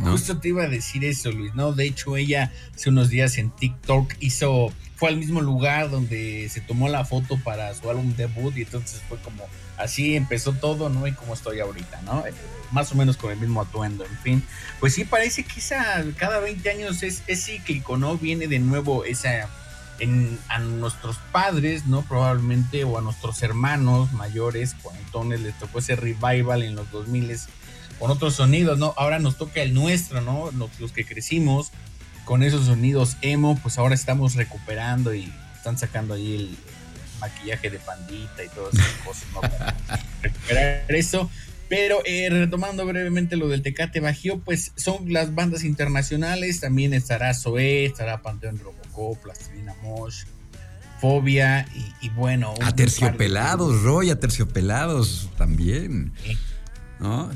Justo 0.03 0.39
te 0.39 0.50
iba 0.50 0.63
a 0.63 0.67
decir 0.67 1.05
eso, 1.05 1.31
Luis, 1.31 1.53
¿no? 1.53 1.74
De 1.74 1.86
hecho, 1.86 2.17
ella 2.17 2.51
hace 2.75 2.89
unos 2.89 3.10
días 3.10 3.38
en 3.38 3.51
TikTok 3.51 4.13
hizo, 4.20 4.72
fue 4.96 5.10
al 5.10 5.17
mismo 5.17 5.41
lugar 5.41 5.89
donde 5.89 6.50
se 6.50 6.62
tomó 6.62 6.89
la 6.89 7.05
foto 7.05 7.38
para 7.43 7.74
su 7.75 7.89
álbum 7.89 8.15
debut 8.15 8.55
y 8.58 8.62
entonces 8.62 9.01
fue 9.08 9.17
como, 9.20 9.46
así 9.77 10.15
empezó 10.15 10.53
todo, 10.53 10.89
¿no? 10.89 11.08
Y 11.08 11.13
como 11.13 11.34
estoy 11.34 11.60
ahorita, 11.60 12.01
¿no? 12.01 12.25
Eh, 12.25 12.34
más 12.72 12.91
o 12.91 12.96
menos 12.96 13.17
con 13.17 13.31
el 13.31 13.38
mismo 13.38 13.62
atuendo, 13.62 14.05
en 14.05 14.17
fin. 14.20 14.43
Pues 14.79 14.93
sí, 14.93 15.05
parece 15.05 15.43
que 15.43 15.60
esa, 15.60 16.03
cada 16.17 16.39
20 16.39 16.70
años 16.70 17.03
es, 17.03 17.24
es 17.27 17.46
cíclico, 17.46 17.98
¿no? 17.98 18.17
Viene 18.17 18.48
de 18.48 18.60
nuevo 18.60 19.05
esa... 19.05 19.50
En, 20.00 20.39
a 20.48 20.58
nuestros 20.58 21.17
padres, 21.31 21.86
¿no? 21.86 22.01
Probablemente, 22.01 22.86
o 22.86 22.98
a 22.98 23.01
nuestros 23.01 23.43
hermanos 23.43 24.12
mayores, 24.13 24.75
entonces 24.98 25.41
les 25.41 25.60
tocó 25.60 25.77
ese 25.77 25.96
revival 25.96 26.63
en 26.63 26.74
los 26.74 26.89
2000 26.89 27.29
con 28.01 28.10
otros 28.10 28.34
sonidos, 28.34 28.79
¿no? 28.79 28.96
Ahora 28.98 29.20
nos 29.20 29.38
toca 29.38 29.62
el 29.62 29.75
nuestro, 29.75 30.22
¿no? 30.22 30.50
Los, 30.79 30.91
que 30.91 31.05
crecimos 31.05 31.72
con 32.25 32.41
esos 32.41 32.65
sonidos 32.65 33.15
emo, 33.22 33.60
pues 33.62 33.77
ahora 33.77 33.93
estamos 33.93 34.34
recuperando 34.34 35.13
y 35.13 35.31
están 35.55 35.77
sacando 35.77 36.15
ahí 36.15 36.36
el, 36.36 36.58
maquillaje 37.20 37.70
de 37.70 37.77
pandita 37.77 38.43
y 38.43 38.50
todas 38.50 38.74
esas 38.74 38.91
cosas, 39.05 39.25
¿no? 39.36 39.41
Para 39.41 39.77
recuperar 40.24 40.86
eso. 40.89 41.29
Pero 41.70 42.01
eh, 42.03 42.27
retomando 42.31 42.88
brevemente 42.88 43.36
lo 43.38 43.48
del 43.48 43.62
Tecate 43.62 44.00
Bajío, 44.00 44.39
pues 44.39 44.72
son 44.75 45.13
las 45.13 45.36
bandas 45.36 45.63
internacionales. 45.63 46.60
También 46.60 46.96
estará 46.96 47.36
Zoé, 47.36 47.86
estará 47.86 48.24
Panteón 48.24 48.58
Robocop, 48.58 49.22
Plastilina 49.22 49.75
Mosh, 49.84 50.24
Fobia 51.00 51.67
y, 52.01 52.10
bueno. 52.10 52.55
Aterciopelados, 52.63 53.84
Roy, 53.84 54.10
aterciopelados 54.10 55.29
también. 55.38 56.13
¿no? 57.00 57.29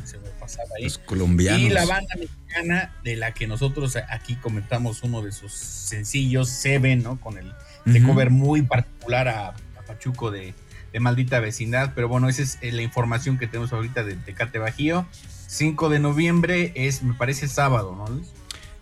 Ahí. 0.77 0.83
Los 0.83 0.97
colombianos. 0.97 1.61
Y 1.61 1.69
la 1.69 1.85
banda 1.85 2.15
mexicana 2.15 2.93
de 3.03 3.15
la 3.15 3.33
que 3.33 3.47
nosotros 3.47 3.97
aquí 4.09 4.35
comentamos 4.35 5.03
uno 5.03 5.21
de 5.21 5.31
sus 5.31 5.53
sencillos, 5.53 6.49
Seven, 6.49 7.03
¿no? 7.03 7.19
Con 7.19 7.37
el 7.37 7.51
de 7.85 8.01
cover 8.01 8.31
muy 8.31 8.63
particular 8.63 9.27
a, 9.27 9.53
Pachuco 9.85 10.31
de, 10.31 10.53
Maldita 10.99 11.39
Vecindad. 11.39 11.93
Pero 11.93 12.07
bueno, 12.07 12.29
esa 12.29 12.41
es 12.41 12.57
eh, 12.61 12.71
la 12.71 12.81
información 12.81 13.37
que 13.37 13.47
tenemos 13.47 13.73
ahorita 13.73 14.03
de 14.03 14.15
Tecate 14.15 14.59
Bajío. 14.59 15.05
5 15.47 15.89
de 15.89 15.99
noviembre 15.99 16.71
es, 16.75 17.03
me 17.03 17.13
parece, 17.13 17.47
sábado, 17.47 17.95
¿no, 17.95 18.07
Luis? 18.07 18.27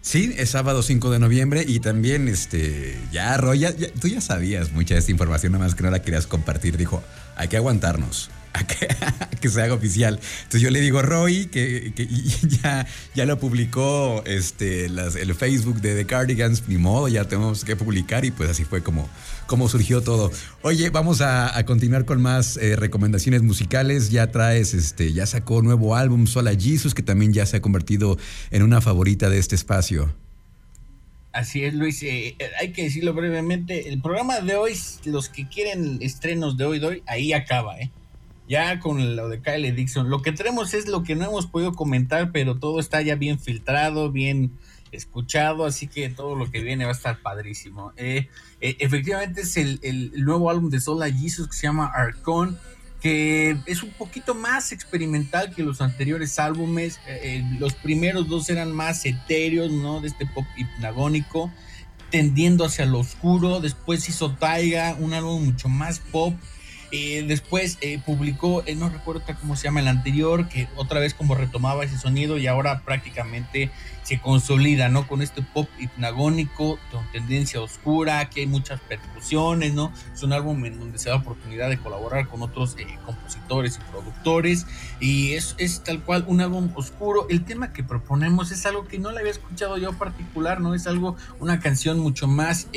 Sí, 0.02 0.34
es 0.38 0.50
sábado 0.50 0.84
5 0.84 1.12
de 1.12 1.20
noviembre 1.20 1.64
y 1.66 1.80
también, 1.80 2.28
este, 2.28 2.98
ya, 3.12 3.38
Roy, 3.38 3.66
tú 4.02 4.08
ya 4.08 4.22
sabías 4.22 4.72
mucha 4.72 4.96
de 4.96 5.00
esta 5.00 5.12
información, 5.12 5.54
nada 5.54 5.64
más 5.64 5.76
que 5.76 5.84
no 5.84 5.92
la 5.92 6.02
querías 6.02 6.28
compartir. 6.28 6.78
Dijo, 6.78 7.02
hay 7.36 7.48
que 7.48 7.58
aguantarnos. 7.58 8.30
A 8.54 8.66
que, 8.68 9.50
se 9.50 9.62
haga 9.62 9.74
oficial. 9.74 10.20
Entonces 10.38 10.62
yo 10.62 10.70
le 10.70 10.80
digo 10.80 11.00
a 11.00 11.02
Roy 11.02 11.48
que, 11.48 11.92
ya, 12.62 12.86
ya 13.16 13.26
lo 13.26 13.40
publicó 13.40 14.24
este, 14.26 14.86
el 14.86 15.36
Facebook 15.36 15.82
de 15.82 15.96
The 15.96 16.06
Cardigans, 16.06 16.64
ni 16.68 16.78
modo, 16.78 17.08
ya 17.08 17.26
tenemos 17.26 17.66
que 17.66 17.76
publicar 17.76 18.26
y 18.26 18.32
pues 18.32 18.50
así 18.50 18.64
fue 18.64 18.84
como, 18.84 19.10
como 19.48 19.68
surgió 19.68 20.02
todo. 20.02 20.32
Oye, 20.62 20.90
vamos 20.92 21.22
a, 21.22 21.64
continuar 21.66 22.06
con 22.06 22.22
más 22.22 22.58
eh, 22.58 22.76
recomendaciones 22.76 23.42
musicales. 23.42 24.12
Ya 24.12 24.32
traes, 24.32 24.74
este, 24.74 25.14
ya 25.14 25.26
sacó 25.26 25.62
nuevo 25.62 25.96
álbum, 25.96 26.28
Sola 26.28 26.54
Jesus, 26.56 26.94
que 26.94 27.04
también 27.04 27.34
ya 27.34 27.46
se 27.46 27.58
ha 27.58 27.62
convertido 27.62 28.18
en 28.52 28.64
una 28.64 28.82
favorita 28.82 29.30
de 29.30 29.40
este 29.40 29.56
espacio. 29.56 30.14
Así 31.34 31.64
es, 31.66 31.74
Luis. 31.74 32.02
Eh, 32.04 32.36
eh, 32.38 32.52
hay 32.60 32.72
que 32.72 32.84
decirlo 32.84 33.14
brevemente. 33.14 33.90
El 33.90 34.00
programa 34.02 34.40
de 34.40 34.56
hoy, 34.56 34.74
los 35.06 35.30
que 35.30 35.48
quieren 35.48 35.98
estrenos 36.02 36.58
de 36.58 36.66
hoy, 36.66 36.80
de 36.80 36.86
hoy, 36.86 37.04
ahí 37.08 37.34
acaba, 37.34 37.80
¿eh? 37.80 37.90
Ya 38.48 38.80
con 38.80 39.16
lo 39.16 39.30
de 39.30 39.42
Kyle 39.42 39.74
Dixon. 39.74 40.10
Lo 40.10 40.22
que 40.22 40.32
tenemos 40.32 40.74
es 40.74 40.88
lo 40.88 41.04
que 41.04 41.16
no 41.16 41.26
hemos 41.26 41.48
podido 41.48 41.74
comentar, 41.74 42.32
pero 42.32 42.60
todo 42.60 42.80
está 42.80 43.02
ya 43.02 43.16
bien 43.16 43.40
filtrado, 43.40 44.12
bien 44.12 44.52
escuchado, 44.92 45.66
así 45.66 45.88
que 45.88 46.10
todo 46.10 46.36
lo 46.36 46.52
que 46.52 46.62
viene 46.62 46.86
va 46.86 46.92
a 46.92 46.96
estar 46.96 47.22
padrísimo. 47.22 47.94
Eh, 47.98 48.28
eh, 48.62 48.78
efectivamente 48.80 49.42
es 49.42 49.58
el, 49.58 50.12
nuevo 50.24 50.50
álbum 50.50 50.70
de 50.70 50.80
Sola 50.80 51.12
Jesus 51.12 51.48
que 51.48 51.54
se 51.54 51.68
llama 51.68 51.88
Arcon, 51.88 52.58
que 53.02 53.58
es 53.66 53.84
un 53.84 53.92
poquito 53.92 54.34
más 54.34 54.72
experimental 54.72 55.54
que 55.54 55.64
los 55.64 55.82
anteriores 55.82 56.40
álbumes. 56.40 57.00
Eh, 57.08 57.44
los 57.60 57.74
primeros 57.74 58.28
dos 58.30 58.50
eran 58.50 58.72
más 58.72 59.06
etéreos, 59.06 59.72
¿no? 59.72 60.00
De 60.00 60.08
este 60.08 60.26
pop 60.26 60.46
hipnagónico, 60.56 61.52
tendiendo 62.12 62.64
hacia 62.64 62.86
lo 62.86 63.00
oscuro. 63.00 63.60
Después 63.60 64.08
hizo 64.08 64.32
Taiga, 64.36 64.96
un 65.00 65.14
álbum 65.14 65.44
mucho 65.44 65.68
más 65.68 66.00
pop 66.00 66.34
eh, 66.96 67.24
después 67.28 67.80
eh, 67.82 68.00
publicó, 68.06 68.62
eh, 68.68 68.76
no 68.76 68.88
recuerdo 68.88 69.24
cómo 69.42 69.56
se 69.56 69.64
llama 69.64 69.80
el 69.80 69.88
anterior, 69.88 70.48
que 70.48 70.68
otra 70.76 71.00
vez 71.00 71.16
como 71.16 71.34
retomaba 71.34 71.84
ese 71.84 71.98
sonido 71.98 72.38
y 72.38 72.46
ahora 72.46 72.84
prácticamente 72.86 73.72
se 74.04 74.20
consolida, 74.20 74.90
¿no? 74.90 75.08
Con 75.08 75.24
este 75.24 75.42
pop 75.42 75.68
hipnagónico, 75.80 76.78
con 76.92 77.12
tendencia 77.12 77.62
oscura, 77.62 78.30
que 78.30 78.42
hay 78.42 78.46
muchas 78.46 78.80
percusiones, 78.82 79.74
¿no? 79.74 79.92
Es 80.14 80.22
un 80.22 80.34
álbum 80.34 80.64
en 80.66 80.78
donde 80.78 81.00
se 81.00 81.10
da 81.10 81.16
oportunidad 81.16 81.68
de 81.70 81.80
colaborar 81.80 82.28
con 82.28 82.44
otros 82.44 82.78
compositores 83.04 83.80
y 83.82 83.92
productores 83.92 84.68
y 85.00 85.34
es, 85.34 85.56
es 85.58 85.84
tal 85.84 86.04
cual 86.04 86.26
un 86.28 86.42
álbum 86.42 86.70
oscuro. 86.76 87.26
El 87.28 87.44
tema 87.44 87.74
que 87.74 87.84
proponemos 87.84 88.52
es 88.52 88.68
algo 88.68 88.88
que 88.88 89.00
no 89.00 89.12
le 89.12 89.22
había 89.22 89.32
escuchado 89.32 89.80
yo 89.80 89.94
particular, 89.94 90.62
¿no? 90.62 90.76
Es 90.76 90.86
algo, 90.86 91.16
una 91.40 91.60
canción 91.60 91.98
mucho 91.98 92.28
más 92.28 92.68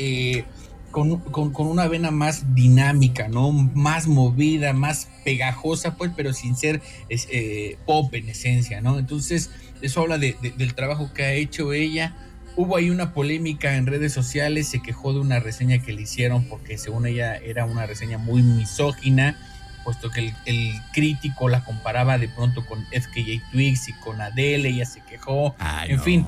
con, 0.91 1.21
una 1.55 1.87
vena 1.87 2.11
más 2.11 2.55
dinámica, 2.55 3.27
¿no? 3.27 3.51
Más 3.51 4.07
movida, 4.07 4.73
más 4.73 5.09
pegajosa, 5.23 5.95
pues, 5.95 6.11
pero 6.15 6.33
sin 6.33 6.55
ser 6.55 6.81
eh, 7.09 7.77
pop 7.85 8.13
en 8.13 8.29
esencia, 8.29 8.81
¿no? 8.81 8.97
Entonces, 8.99 9.51
eso 9.81 10.01
habla 10.01 10.17
del 10.17 10.73
trabajo 10.75 11.11
que 11.13 11.23
ha 11.23 11.33
hecho 11.33 11.73
ella. 11.73 12.15
Hubo 12.55 12.75
ahí 12.75 12.89
una 12.89 13.13
polémica 13.13 13.75
en 13.75 13.85
redes 13.85 14.13
sociales, 14.13 14.67
se 14.67 14.81
quejó 14.81 15.13
de 15.13 15.19
una 15.19 15.39
reseña 15.39 15.77
que 15.79 15.93
le 15.93 16.01
hicieron 16.01 16.45
porque 16.45 16.77
según 16.77 17.05
ella 17.05 17.35
era 17.35 17.65
una 17.65 17.85
reseña 17.85 18.17
muy 18.17 18.41
misógina, 18.41 19.37
puesto 19.83 20.09
que 20.09 20.33
el, 20.45 20.73
crítico 20.91 21.49
la 21.49 21.63
comparaba 21.63 22.17
de 22.17 22.27
pronto 22.27 22.65
con 22.65 22.83
FKJ 22.85 23.51
Twigs 23.51 23.89
y 23.89 23.93
con 23.93 24.19
Adele, 24.19 24.69
ella 24.69 24.85
se 24.85 25.01
quejó, 25.01 25.55
en 25.87 26.01
fin. 26.01 26.25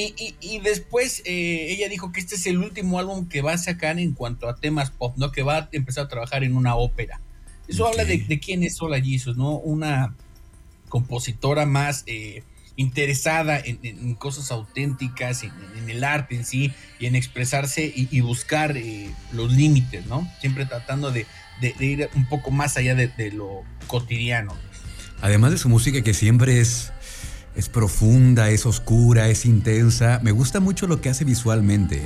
Y, 0.00 0.60
después 0.60 1.22
eh, 1.24 1.66
ella 1.70 1.88
dijo 1.88 2.12
que 2.12 2.20
este 2.20 2.36
es 2.36 2.46
el 2.46 2.58
último 2.58 3.00
álbum 3.00 3.28
que 3.28 3.42
va 3.42 3.54
a 3.54 3.58
sacar 3.58 3.98
en 3.98 4.12
cuanto 4.12 4.48
a 4.48 4.54
temas 4.54 4.92
pop, 4.92 5.14
¿no? 5.16 5.32
Que 5.32 5.42
va 5.42 5.56
a 5.56 5.68
empezar 5.72 6.04
a 6.04 6.08
trabajar 6.08 6.44
en 6.44 6.56
una 6.56 6.76
ópera. 6.76 7.20
Eso 7.66 7.84
habla 7.84 8.04
de, 8.04 8.38
quién 8.38 8.62
es 8.62 8.76
Sola 8.76 9.00
Jesus, 9.00 9.36
¿no? 9.36 9.56
Una 9.56 10.14
compositora 10.88 11.66
más 11.66 12.04
eh, 12.06 12.44
interesada 12.76 13.58
en, 13.58 14.14
cosas 14.14 14.52
auténticas, 14.52 15.42
en, 15.42 15.52
el 15.88 16.04
arte 16.04 16.36
en 16.36 16.44
sí, 16.44 16.72
y 17.00 17.06
en 17.06 17.16
expresarse 17.16 17.92
y, 17.94 18.20
buscar 18.20 18.76
eh, 18.76 19.10
los 19.32 19.52
límites, 19.52 20.06
¿no? 20.06 20.30
Siempre 20.40 20.64
tratando 20.64 21.10
de, 21.10 21.26
ir 21.80 22.08
un 22.14 22.28
poco 22.28 22.52
más 22.52 22.76
allá 22.76 22.94
de 22.94 23.32
lo 23.32 23.64
cotidiano. 23.88 24.56
Además 25.20 25.50
de 25.50 25.58
su 25.58 25.68
música 25.68 26.02
que 26.02 26.14
siempre 26.14 26.60
es 26.60 26.92
es 27.58 27.68
profunda, 27.68 28.50
es 28.50 28.66
oscura, 28.66 29.28
es 29.28 29.44
intensa. 29.44 30.20
Me 30.22 30.30
gusta 30.30 30.60
mucho 30.60 30.86
lo 30.86 31.00
que 31.00 31.08
hace 31.08 31.24
visualmente. 31.24 32.00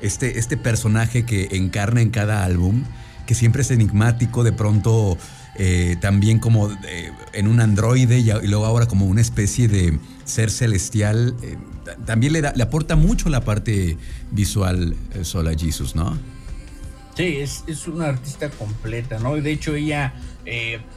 Este, 0.00 0.38
este 0.38 0.56
personaje 0.56 1.26
que 1.26 1.48
encarna 1.50 2.00
en 2.00 2.10
cada 2.10 2.44
álbum, 2.44 2.84
que 3.26 3.34
siempre 3.34 3.62
es 3.62 3.72
enigmático, 3.72 4.44
de 4.44 4.52
pronto 4.52 5.18
eh, 5.56 5.96
también 6.00 6.38
como 6.38 6.70
eh, 6.70 7.10
en 7.32 7.48
un 7.48 7.58
androide 7.58 8.20
y, 8.20 8.30
luego 8.46 8.64
ahora 8.64 8.86
como 8.86 9.06
una 9.06 9.20
especie 9.20 9.66
de 9.66 9.98
ser 10.24 10.52
celestial, 10.52 11.34
eh, 11.42 11.56
también 12.06 12.32
le, 12.32 12.40
da, 12.40 12.52
le 12.54 12.62
aporta 12.62 12.94
mucho 12.94 13.28
la 13.28 13.40
parte 13.40 13.98
visual 14.30 14.94
Sola 15.22 15.52
Jesus, 15.58 15.96
¿no? 15.96 16.16
Sí, 17.16 17.38
es, 17.38 17.64
es, 17.66 17.88
una 17.88 18.06
artista 18.06 18.50
completa, 18.50 19.18
¿no? 19.18 19.34
De 19.34 19.50
hecho, 19.50 19.74
ella 19.74 20.14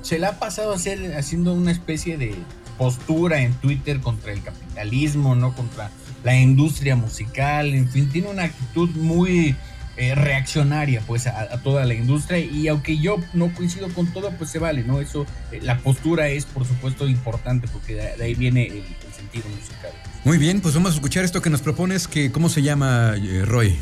se 0.04 0.20
la 0.20 0.30
ha 0.30 0.40
pasado 0.40 0.74
a 0.74 1.18
haciendo 1.18 1.54
una 1.54 1.72
especie 1.72 2.18
de 2.18 2.36
postura 2.78 3.42
en 3.42 3.54
Twitter 3.54 4.00
contra 4.00 4.32
el 4.32 4.42
capitalismo, 4.42 5.36
¿no? 5.36 5.54
Contra 5.56 5.90
la 6.24 6.36
industria 6.36 6.96
musical, 6.96 7.74
en 7.74 7.90
fin, 7.90 8.10
tiene 8.10 8.30
una 8.30 8.44
actitud 8.44 8.90
muy 8.96 9.56
eh, 9.98 10.14
reaccionaria 10.14 11.02
pues 11.08 11.26
a, 11.26 11.48
toda 11.64 11.86
la 11.86 11.94
industria 11.94 12.40
y 12.40 12.68
aunque 12.68 12.98
yo 12.98 13.16
no 13.32 13.54
coincido 13.54 13.88
con 13.94 14.08
todo 14.08 14.30
pues 14.32 14.50
se 14.50 14.60
vale, 14.60 14.84
¿no? 14.84 15.00
Eso, 15.00 15.26
eh, 15.54 15.60
la 15.62 15.78
postura 15.78 16.28
es 16.28 16.44
por 16.46 16.66
supuesto 16.66 17.08
importante 17.08 17.70
porque 17.72 17.96
de, 17.96 18.22
ahí 18.22 18.36
viene 18.36 18.66
el, 18.66 18.84
sentido 19.16 19.48
musical. 19.48 19.92
Muy 20.26 20.38
bien, 20.38 20.60
pues 20.60 20.74
vamos 20.74 20.92
a 20.92 20.96
escuchar 20.96 21.24
esto 21.24 21.42
que 21.42 21.50
nos 21.50 21.62
propones, 21.62 22.10
que 22.10 22.30
¿cómo 22.30 22.50
se 22.50 22.62
llama 22.62 23.14
eh, 23.16 23.44
Roy? 23.46 23.78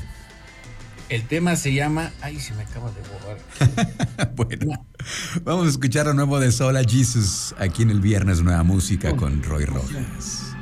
El 1.10 1.24
tema 1.28 1.56
se 1.56 1.74
llama. 1.74 2.12
Ay, 2.22 2.40
se 2.40 2.54
me 2.54 2.64
acaba 2.64 2.92
de 2.92 3.02
borrar. 3.10 4.36
bueno, 4.36 4.86
vamos 5.44 5.68
a 5.68 5.70
escuchar 5.70 6.06
lo 6.06 6.14
nuevo 6.14 6.40
de 6.40 6.52
Sola 6.52 6.84
Jesus 6.84 7.54
aquí 7.58 7.84
en 7.84 7.90
el 7.90 8.00
viernes 8.00 8.42
Nueva 8.42 8.64
Música 8.64 9.16
con 9.16 9.44
Roy 9.44 9.66
Rojas. 9.66 10.53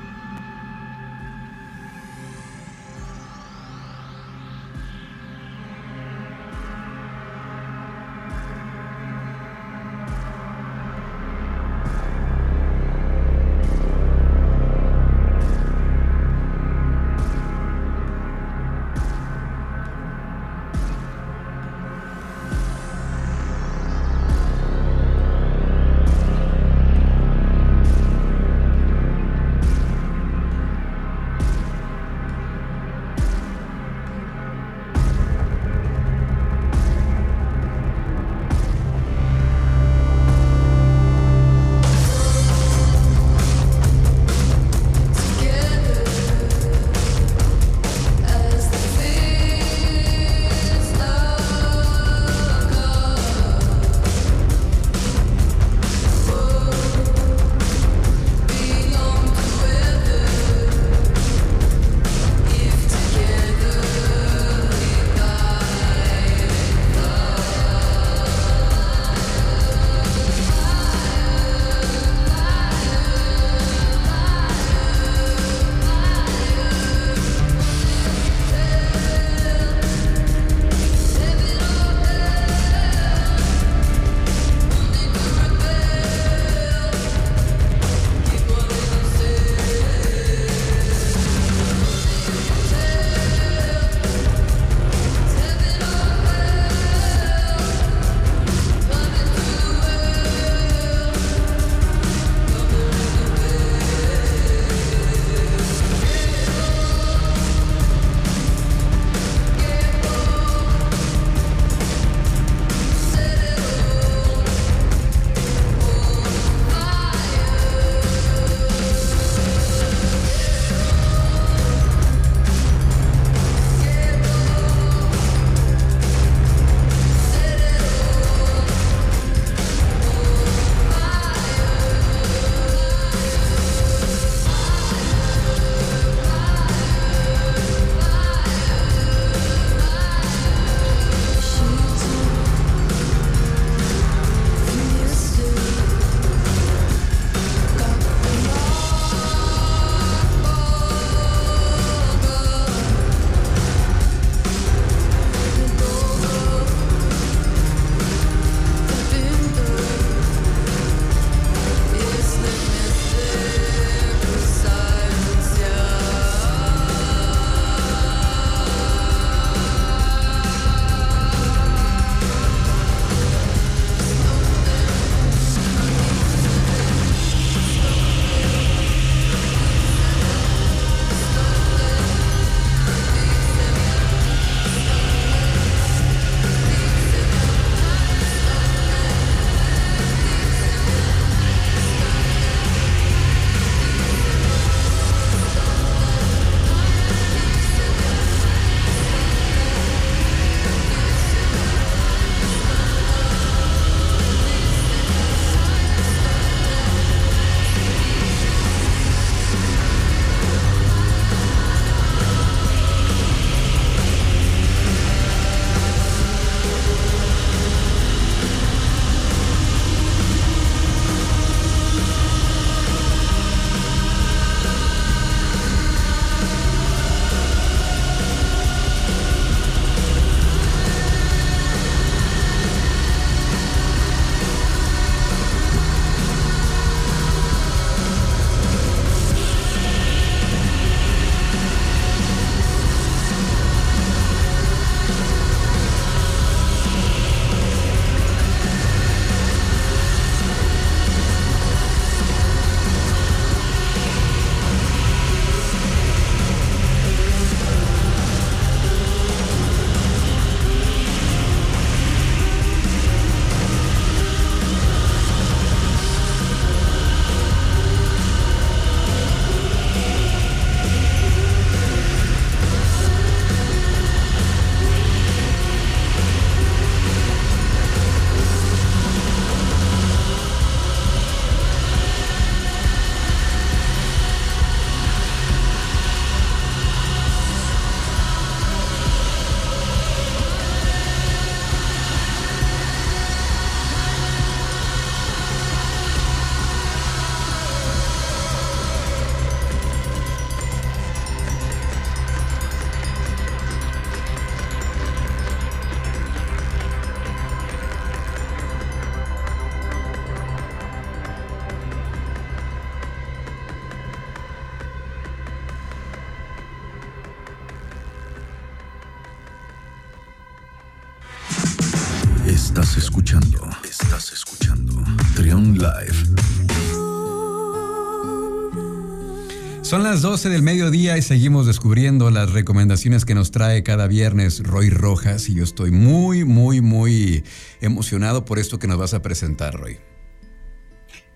Son 329.91 330.03
las 330.03 330.21
12 330.21 330.47
del 330.47 330.63
mediodía 330.63 331.17
y 331.17 331.21
seguimos 331.21 331.67
descubriendo 331.67 332.31
las 332.31 332.53
recomendaciones 332.53 333.25
que 333.25 333.35
nos 333.35 333.51
trae 333.51 333.83
cada 333.83 334.07
viernes 334.07 334.63
Roy 334.63 334.89
Rojas 334.89 335.49
y 335.49 335.55
yo 335.55 335.65
estoy 335.65 335.91
muy, 335.91 336.45
muy, 336.45 336.79
muy 336.79 337.43
emocionado 337.81 338.45
por 338.45 338.57
esto 338.57 338.79
que 338.79 338.87
nos 338.87 338.97
vas 338.97 339.13
a 339.13 339.21
presentar, 339.21 339.73
Roy. 339.73 339.97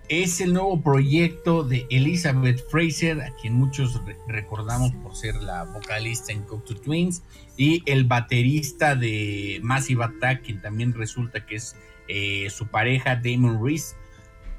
Es 0.08 0.39
el 0.39 0.54
nuevo 0.54 0.82
proyecto 0.82 1.65
de 1.65 1.86
Elizabeth 1.89 2.63
Fraser, 2.70 3.20
a 3.20 3.36
quien 3.36 3.56
muchos 3.56 4.02
recordamos 4.26 4.94
por 5.04 5.18
ser 5.18 5.36
la 5.36 5.65
vocalista 5.65 6.32
en 6.32 6.44
Cocteau 6.44 6.80
Twins, 6.80 7.24
y 7.58 7.84
el 7.86 8.06
baterista 8.06 8.96
de 8.96 9.60
Massive 9.63 10.06
Attack, 10.06 10.44
quien 10.44 10.62
también 10.62 10.94
resulta 10.94 11.46
que 11.46 11.56
es 11.56 11.76
eh, 12.08 12.48
su 12.50 12.68
pareja 12.68 13.18
Damon 13.18 13.62
Reese. 13.62 13.96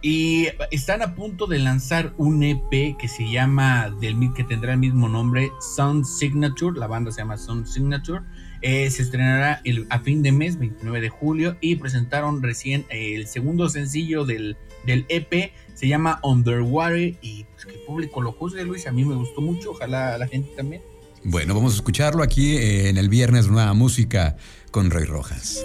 Y 0.09 0.47
están 0.71 1.03
a 1.03 1.17
punto 1.17 1.49
de 1.49 1.59
lanzar 1.59 2.15
un 2.17 2.41
EP 2.45 2.97
que 2.97 3.09
se 3.09 3.29
llama, 3.29 3.91
del 4.01 4.33
que 4.35 4.45
tendrá 4.45 4.75
el 4.75 4.79
mismo 4.79 5.09
nombre, 5.09 5.51
Sound 5.75 6.05
Signature. 6.05 6.79
La 6.79 6.87
banda 6.87 7.11
se 7.11 7.23
llama 7.23 7.37
Sound 7.37 7.67
Signature. 7.67 8.21
Eh, 8.63 8.89
se 8.89 9.03
estrenará 9.03 9.61
el, 9.65 9.85
a 9.91 9.99
fin 9.99 10.23
de 10.23 10.31
mes, 10.31 10.61
29 10.61 11.01
de 11.01 11.09
julio, 11.09 11.57
y 11.61 11.75
presentaron 11.75 12.41
recién 12.41 12.87
el 12.89 13.27
segundo 13.27 13.69
sencillo 13.69 14.25
del, 14.25 14.57
del 14.85 15.07
EP. 15.09 15.51
Se 15.75 15.89
llama 15.89 16.21
Underwater 16.23 17.17
y 17.21 17.43
pues, 17.43 17.67
que 17.67 17.73
el 17.73 17.81
público 17.81 18.23
lo 18.23 18.31
juzgue, 18.31 18.63
Luis. 18.63 18.87
A 18.87 18.93
mí 18.93 19.05
me 19.05 19.17
gustó 19.17 19.41
mucho, 19.41 19.73
ojalá 19.73 20.15
a 20.15 20.19
la 20.19 20.29
gente 20.29 20.51
también. 20.57 20.83
Bueno, 21.25 21.53
vamos 21.53 21.73
a 21.73 21.77
escucharlo 21.79 22.23
aquí 22.23 22.57
en 22.57 22.97
el 22.97 23.09
viernes 23.09 23.49
Nueva 23.49 23.75
Música 23.75 24.37
con 24.71 24.89
Roy 24.89 25.03
Rojas. 25.03 25.65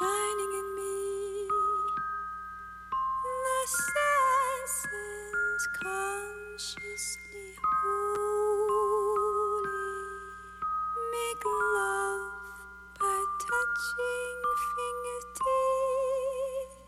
shining 0.00 0.52
in 0.60 0.68
me. 0.76 0.94
The 3.44 3.60
senses 4.68 5.62
consciously 5.82 7.50
holy 7.82 9.90
make 11.12 11.44
love 11.76 12.32
by 13.00 13.20
touching 13.48 14.38
fingertips. 14.72 16.78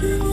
to 0.00 0.16
the 0.16 0.29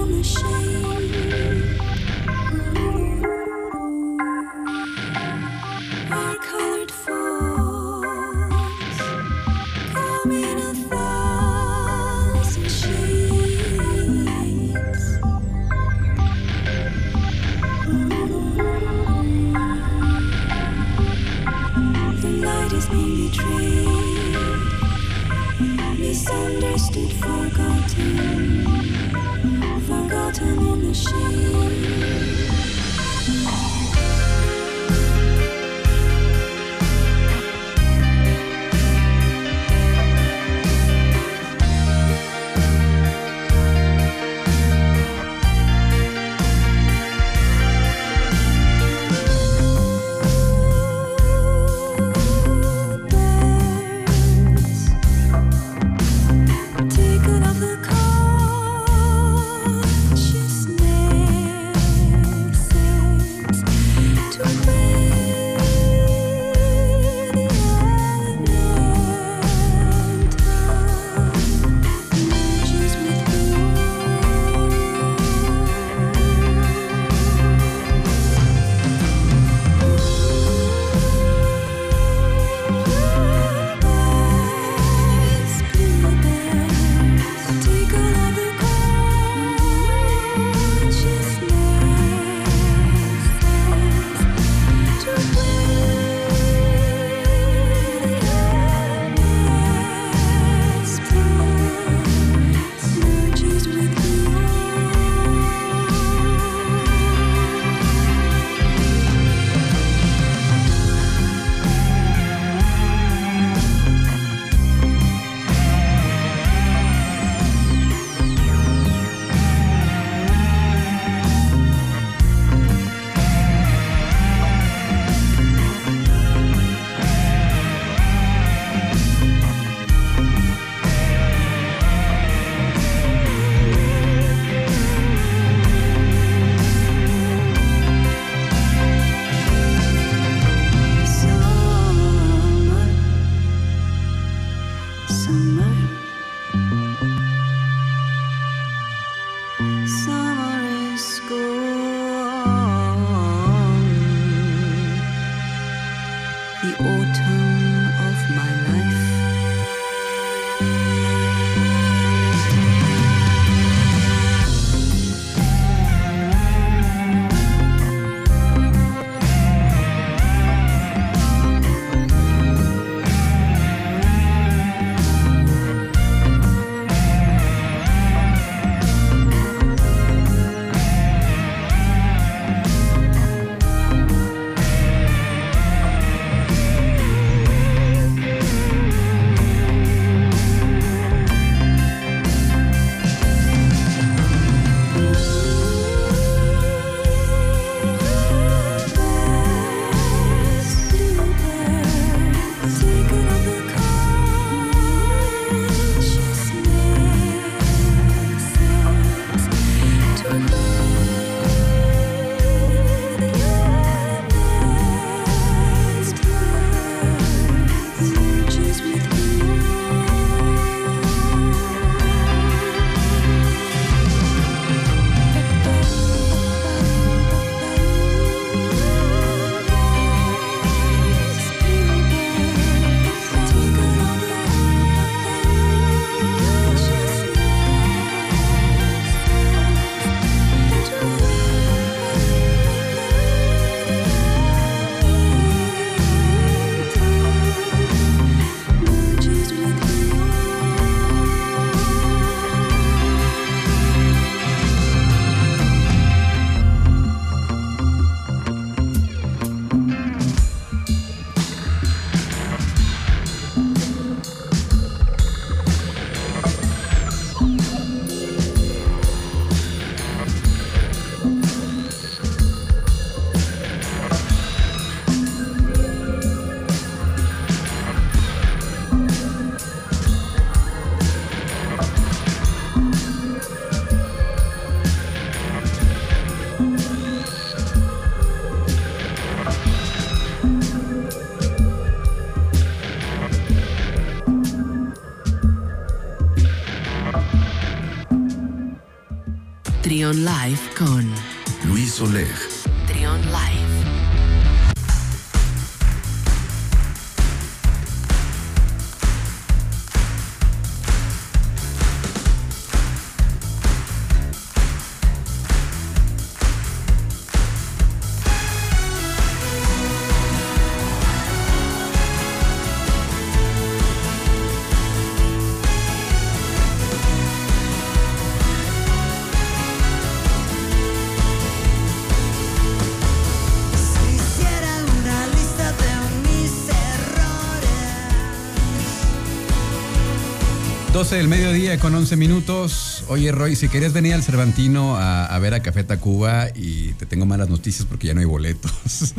12 341.07 341.15
del 341.15 341.29
mediodía 341.29 341.79
con 341.79 341.95
11 341.95 342.17
minutos. 342.17 343.05
Oye, 343.07 343.31
Roy, 343.31 343.55
si 343.55 343.69
querías 343.69 343.93
venir 343.93 344.13
al 344.13 344.23
Cervantino 344.23 344.97
a, 344.97 345.39
ver 345.39 345.53
a 345.53 345.61
Café 345.61 345.85
Tacuba 345.85 346.49
y 346.53 346.91
te 346.95 347.05
tengo 347.05 347.25
malas 347.25 347.47
noticias 347.47 347.85
porque 347.85 348.07
ya 348.07 348.13
no 348.13 348.19
hay 348.19 348.25
boletos. 348.25 349.13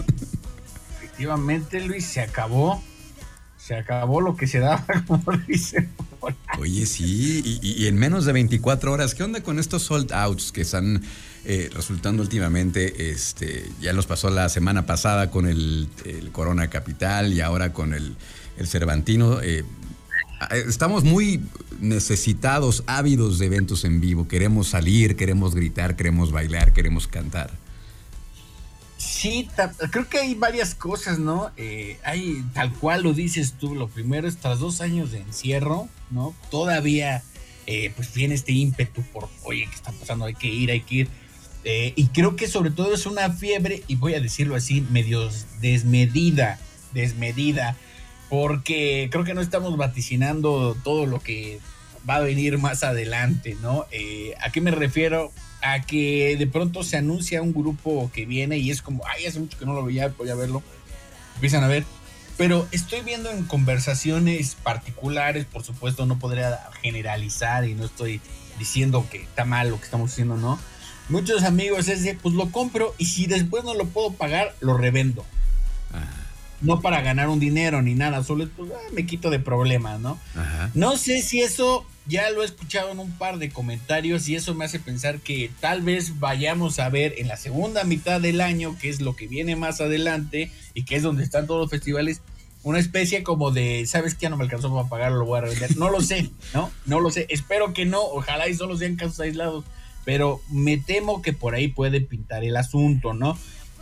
Efectivamente, 0.99 1.81
Luis, 1.81 2.05
se 2.05 2.21
acabó. 2.21 2.85
Se 3.57 3.75
acabó 3.75 4.21
lo 4.21 4.37
que 4.37 4.47
se 4.47 4.59
daba, 4.59 4.85
como 5.07 5.33
dicen. 5.47 5.89
Oye, 6.59 6.85
sí, 6.85 7.59
y, 7.63 7.87
en 7.87 7.97
menos 7.97 8.27
de 8.27 8.35
24 8.35 8.93
horas, 8.93 9.15
¿qué 9.15 9.23
onda 9.23 9.43
con 9.43 9.59
estos 9.59 9.85
sold 9.85 10.13
outs 10.13 10.53
que 10.53 10.61
están 10.61 11.03
eh, 11.47 11.71
resultando 11.73 12.23
últimamente? 12.23 13.11
Este, 13.11 13.67
ya 13.81 13.95
los 13.95 14.07
pasó 14.07 14.29
la 14.29 14.51
semana 14.51 14.85
pasada 14.85 15.31
con 15.31 15.47
el, 15.47 15.89
Corona 16.33 16.69
Capital 16.69 17.33
y 17.33 17.41
ahora 17.41 17.73
con 17.73 17.95
el, 17.95 18.15
el 18.59 18.67
Cervantino. 18.67 19.41
Eh, 19.41 19.65
estamos 20.51 21.05
muy 21.05 21.41
necesitados, 21.81 22.85
ávidos 22.87 23.39
de 23.39 23.47
eventos 23.47 23.85
en 23.85 24.01
vivo. 24.01 24.29
Queremos 24.29 24.69
salir, 24.69 25.17
queremos 25.17 25.55
gritar, 25.55 25.97
queremos 25.97 26.33
bailar, 26.33 26.73
queremos 26.73 27.07
cantar. 27.07 27.51
Sí, 28.97 29.49
creo 29.91 30.09
que 30.09 30.19
hay 30.19 30.35
varias 30.35 30.75
cosas, 30.75 31.19
¿no? 31.19 31.51
Eh, 31.57 31.99
hay, 32.05 32.45
tal 32.53 32.73
cual 32.73 33.03
lo 33.05 33.13
dices 33.13 33.55
tú, 33.59 33.75
lo 33.75 33.89
primero 33.89 34.27
es 34.27 34.39
tras 34.39 34.59
dos 34.59 34.81
años 34.81 35.13
de 35.13 35.19
encierro, 35.19 35.89
¿no? 36.11 36.35
Todavía, 36.51 37.23
eh, 37.67 37.93
pues 37.95 38.13
viene 38.13 38.35
este 38.35 38.53
ímpetu 38.53 39.03
por, 39.13 39.29
oye, 39.45 39.67
¿qué 39.69 39.75
está 39.75 39.93
pasando? 39.93 40.25
Hay 40.25 40.35
que 40.35 40.49
ir, 40.49 40.71
hay 40.71 40.81
que 40.81 40.95
ir. 40.97 41.09
Eh, 41.65 41.93
y 41.95 42.07
creo 42.09 42.35
que 42.35 42.49
sobre 42.49 42.71
todo 42.71 42.93
es 42.93 43.07
una 43.07 43.31
fiebre, 43.31 43.85
y 43.87 43.95
voy 43.95 44.15
a 44.15 44.21
decirlo 44.21 44.57
así, 44.57 44.81
medio 44.91 45.29
desmedida, 45.61 46.59
desmedida 46.93 47.77
porque 48.29 49.09
creo 49.11 49.25
que 49.25 49.35
no 49.35 49.41
estamos 49.41 49.77
vaticinando 49.77 50.77
todo 50.85 51.07
lo 51.07 51.21
que 51.21 51.61
va 52.09 52.17
a 52.17 52.21
venir 52.21 52.59
más 52.59 52.85
adelante, 52.85 53.57
¿no? 53.63 53.87
Eh, 53.91 54.35
¿A 54.43 54.51
qué 54.51 54.61
me 54.61 54.71
refiero? 54.71 55.33
A 55.63 55.83
que 55.83 56.37
de 56.39 56.47
pronto 56.47 56.85
se 56.85 56.97
anuncia 56.97 57.43
un 57.43 57.53
grupo 57.53 58.11
que 58.13 58.27
viene 58.27 58.59
y 58.59 58.71
es 58.71 58.83
como, 58.83 59.05
ay, 59.07 59.27
hace 59.27 59.41
mucho 59.41 59.59
que 59.59 59.67
no 59.67 59.73
lo 59.73 59.85
veía, 59.85 60.09
voy 60.17 60.31
a 60.31 60.35
verlo. 60.35 60.63
Empiezan 61.37 61.65
a 61.65 61.69
ver. 61.69 61.85
Pero 62.37 62.69
estoy 62.71 63.01
viendo 63.01 63.31
en 63.31 63.45
conversaciones 63.45 64.55
particulares, 64.63 65.45
por 65.45 65.65
supuesto, 65.65 66.07
no 66.07 66.19
podría 66.19 66.61
generalizar 66.83 67.67
y 67.67 67.75
no 67.75 67.85
estoy 67.85 68.21
diciendo 68.59 69.07
que 69.11 69.23
está 69.23 69.45
mal 69.45 69.71
lo 69.71 69.79
que 69.79 69.85
estamos 69.85 70.13
haciendo, 70.13 70.37
¿no? 70.37 70.59
Muchos 71.09 71.43
amigos 71.43 71.89
es 71.89 72.05
de, 72.05 72.15
pues 72.15 72.35
lo 72.35 72.53
compro 72.53 72.95
y 72.97 73.07
si 73.07 73.27
después 73.27 73.65
no 73.65 73.75
lo 73.75 73.87
puedo 73.87 74.13
pagar, 74.13 74.55
lo 74.61 74.77
revendo. 74.77 75.25
Ah 75.93 76.28
no 76.61 76.81
para 76.81 77.01
ganar 77.01 77.29
un 77.29 77.41
dinero 77.41 77.83
ni 77.83 77.95
nada, 77.95 78.23
solo 78.25 78.45
es 78.45 78.51
pues, 78.57 78.71
ah, 78.75 78.91
me 78.93 79.07
quito 79.07 79.31
de 79.31 79.39
problemas, 79.39 80.01
¿no? 80.01 80.19
No 80.75 80.97
sé 80.97 81.23
si 81.23 81.41
eso 81.41 81.87
ya 82.07 82.31
lo 82.31 82.43
he 82.43 82.47
escuchado 82.47 82.91
en 82.91 82.99
un 82.99 83.13
par 83.13 83.39
de 83.39 83.51
comentarios 83.51 84.29
y 84.29 84.35
eso 84.35 84.55
me 84.55 84.65
hace 84.65 84.81
pensar 84.81 85.21
que 85.21 85.51
tal 85.61 85.83
vez 85.83 86.19
vayamos 86.19 86.79
a 86.79 86.89
ver 86.89 87.15
en 87.19 87.29
la 87.29 87.37
segunda 87.37 87.85
mitad 87.85 88.21
del 88.21 88.41
año, 88.41 88.77
que 88.81 88.89
es 88.89 89.01
lo 89.01 89.15
que 89.15 89.29
viene 89.29 89.57
más 89.57 89.81
adelante 89.81 90.51
y 90.75 90.85
que 90.85 90.97
es 90.97 91.03
donde 91.03 91.23
están 91.23 91.47
todos 91.47 91.61
los 91.61 91.71
festivales, 91.71 92.23
una 92.63 92.79
especie 92.79 93.23
como 93.23 93.51
de, 93.51 93.87
¿sabes 93.87 94.15
qué? 94.15 94.23
Ya 94.23 94.31
no 94.31 94.37
me 94.37 94.45
alcanzó 94.45 94.75
para 94.75 94.89
pagar, 94.89 95.13
lo 95.13 95.25
voy 95.25 95.39
a 95.39 95.43
revender. 95.43 95.77
No 95.77 95.91
lo 95.91 96.01
sé, 96.01 96.31
¿no? 96.55 96.71
No 96.87 97.01
lo 97.01 97.11
sé. 97.11 97.27
Espero 97.29 97.73
que 97.73 97.85
no, 97.85 98.03
ojalá 98.03 98.49
y 98.49 98.55
solo 98.55 98.77
sean 98.77 98.97
casos 98.97 99.21
aislados, 99.21 99.65
pero 100.05 100.41
me 100.51 100.79
temo 100.79 101.23
que 101.23 101.33
por 101.33 101.55
ahí 101.55 101.69
puede 101.69 102.01
pintar 102.01 102.43
el 102.43 102.57
asunto, 102.57 103.15
¿no? 103.15 103.39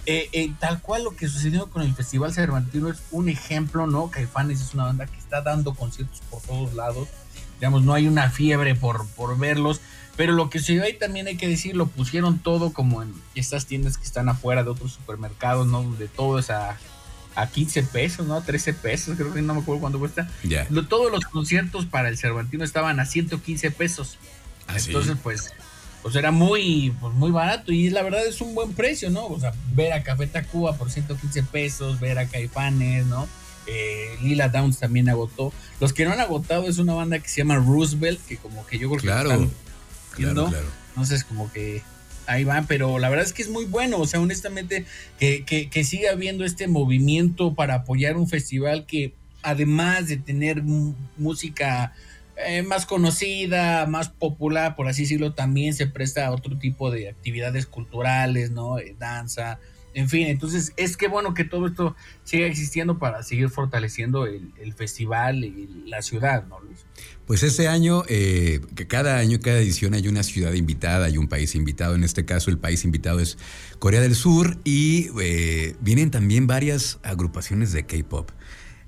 Eh, 0.06 0.28
eh, 0.32 0.52
tal 0.60 0.80
cual 0.80 1.04
lo 1.04 1.16
que 1.16 1.28
sucedió 1.28 1.68
con 1.68 1.82
el 1.82 1.94
Festival 1.94 2.32
Cervantino 2.32 2.88
es 2.88 2.98
un 3.10 3.28
ejemplo, 3.28 3.86
¿no? 3.86 4.10
Caifanes 4.10 4.60
es 4.60 4.72
una 4.72 4.84
banda 4.84 5.06
que 5.06 5.18
está 5.18 5.42
dando 5.42 5.74
conciertos 5.74 6.20
por 6.30 6.40
todos 6.42 6.74
lados. 6.74 7.08
Digamos, 7.58 7.82
no 7.82 7.92
hay 7.92 8.06
una 8.06 8.30
fiebre 8.30 8.74
por, 8.74 9.06
por 9.08 9.36
verlos. 9.36 9.80
Pero 10.16 10.32
lo 10.32 10.48
que 10.48 10.60
ve 10.60 10.82
ahí 10.82 10.94
también 10.94 11.26
hay 11.26 11.36
que 11.36 11.48
decir, 11.48 11.76
lo 11.76 11.86
pusieron 11.88 12.38
todo 12.38 12.72
como 12.72 13.02
en 13.02 13.12
estas 13.34 13.66
tiendas 13.66 13.98
que 13.98 14.04
están 14.04 14.28
afuera 14.28 14.64
de 14.64 14.70
otros 14.70 14.92
supermercados, 14.92 15.66
¿no? 15.66 15.82
Donde 15.82 16.08
todo 16.08 16.38
es 16.38 16.50
a, 16.50 16.78
a 17.34 17.46
15 17.48 17.82
pesos, 17.82 18.26
¿no? 18.26 18.40
13 18.40 18.72
pesos, 18.74 19.16
creo 19.16 19.34
que 19.34 19.42
no 19.42 19.54
me 19.54 19.60
acuerdo 19.60 19.80
cuánto 19.82 19.98
cuesta. 19.98 20.28
todos 20.88 21.12
los 21.12 21.24
conciertos 21.26 21.84
para 21.84 22.08
el 22.08 22.16
Cervantino 22.16 22.64
estaban 22.64 22.98
a 22.98 23.04
115 23.04 23.70
pesos. 23.72 24.18
¿Ah, 24.68 24.76
Entonces, 24.78 25.16
pues, 25.22 25.52
pues 26.06 26.14
era 26.14 26.30
muy, 26.30 26.94
pues 27.00 27.12
muy 27.14 27.32
barato 27.32 27.72
y 27.72 27.90
la 27.90 28.00
verdad 28.04 28.24
es 28.24 28.40
un 28.40 28.54
buen 28.54 28.74
precio, 28.74 29.10
¿no? 29.10 29.26
O 29.26 29.40
sea, 29.40 29.52
ver 29.74 29.92
a 29.92 30.04
Café 30.04 30.28
Tacuba 30.28 30.76
por 30.76 30.88
115 30.88 31.42
pesos, 31.42 31.98
ver 31.98 32.20
a 32.20 32.28
Caifanes, 32.28 33.06
¿no? 33.06 33.26
Eh, 33.66 34.16
Lila 34.22 34.48
Downs 34.48 34.78
también 34.78 35.08
agotó. 35.08 35.52
Los 35.80 35.92
que 35.92 36.04
no 36.04 36.12
han 36.12 36.20
agotado 36.20 36.68
es 36.68 36.78
una 36.78 36.94
banda 36.94 37.18
que 37.18 37.28
se 37.28 37.38
llama 37.38 37.56
Roosevelt, 37.56 38.24
que 38.24 38.36
como 38.36 38.64
que 38.66 38.78
yo 38.78 38.88
creo 38.88 39.00
que 39.00 39.06
claro. 39.08 39.50
Claro, 40.12 40.52
Entonces, 40.90 41.24
como 41.24 41.50
que 41.50 41.82
ahí 42.28 42.44
van, 42.44 42.68
pero 42.68 43.00
la 43.00 43.08
verdad 43.08 43.26
es 43.26 43.32
que 43.32 43.42
es 43.42 43.50
muy 43.50 43.64
bueno, 43.64 43.98
o 43.98 44.06
sea, 44.06 44.20
honestamente, 44.20 44.86
que, 45.18 45.44
que, 45.44 45.82
siga 45.82 46.12
habiendo 46.12 46.44
este 46.44 46.68
movimiento 46.68 47.54
para 47.54 47.74
apoyar 47.74 48.16
un 48.16 48.28
festival 48.28 48.86
que 48.86 49.12
además 49.42 50.06
de 50.06 50.18
tener 50.18 50.62
música 51.16 51.94
eh, 52.36 52.62
más 52.62 52.86
conocida, 52.86 53.86
más 53.86 54.08
popular, 54.08 54.76
por 54.76 54.88
así 54.88 55.02
decirlo, 55.02 55.32
también 55.34 55.74
se 55.74 55.86
presta 55.86 56.26
a 56.26 56.30
otro 56.30 56.58
tipo 56.58 56.90
de 56.90 57.08
actividades 57.08 57.66
culturales, 57.66 58.50
¿no? 58.50 58.78
Eh, 58.78 58.94
danza, 58.98 59.58
en 59.96 60.10
fin, 60.10 60.26
entonces 60.26 60.74
es 60.76 60.98
que 60.98 61.08
bueno 61.08 61.32
que 61.32 61.44
todo 61.44 61.66
esto 61.66 61.96
siga 62.22 62.44
existiendo 62.44 62.98
para 62.98 63.22
seguir 63.22 63.48
fortaleciendo 63.48 64.26
el, 64.26 64.74
festival 64.74 65.42
y 65.42 65.86
la 65.86 66.02
ciudad, 66.02 66.44
¿no, 66.48 66.60
Luis? 66.60 66.84
Pues 67.26 67.42
este 67.42 67.66
año, 67.66 68.02
eh, 68.06 68.60
que 68.74 68.86
cada 68.86 69.16
año, 69.16 69.40
cada 69.40 69.56
edición 69.56 69.94
hay 69.94 70.06
una 70.06 70.22
ciudad 70.22 70.52
invitada, 70.52 71.06
hay 71.06 71.16
un 71.16 71.28
país 71.28 71.54
invitado. 71.54 71.94
En 71.94 72.04
este 72.04 72.26
caso, 72.26 72.50
el 72.50 72.58
país 72.58 72.84
invitado 72.84 73.20
es 73.20 73.38
Corea 73.78 74.02
del 74.02 74.14
Sur 74.14 74.58
y 74.64 75.08
eh, 75.18 75.76
vienen 75.80 76.10
también 76.10 76.46
varias 76.46 76.98
agrupaciones 77.02 77.72
de 77.72 77.86
K-pop. 77.86 78.30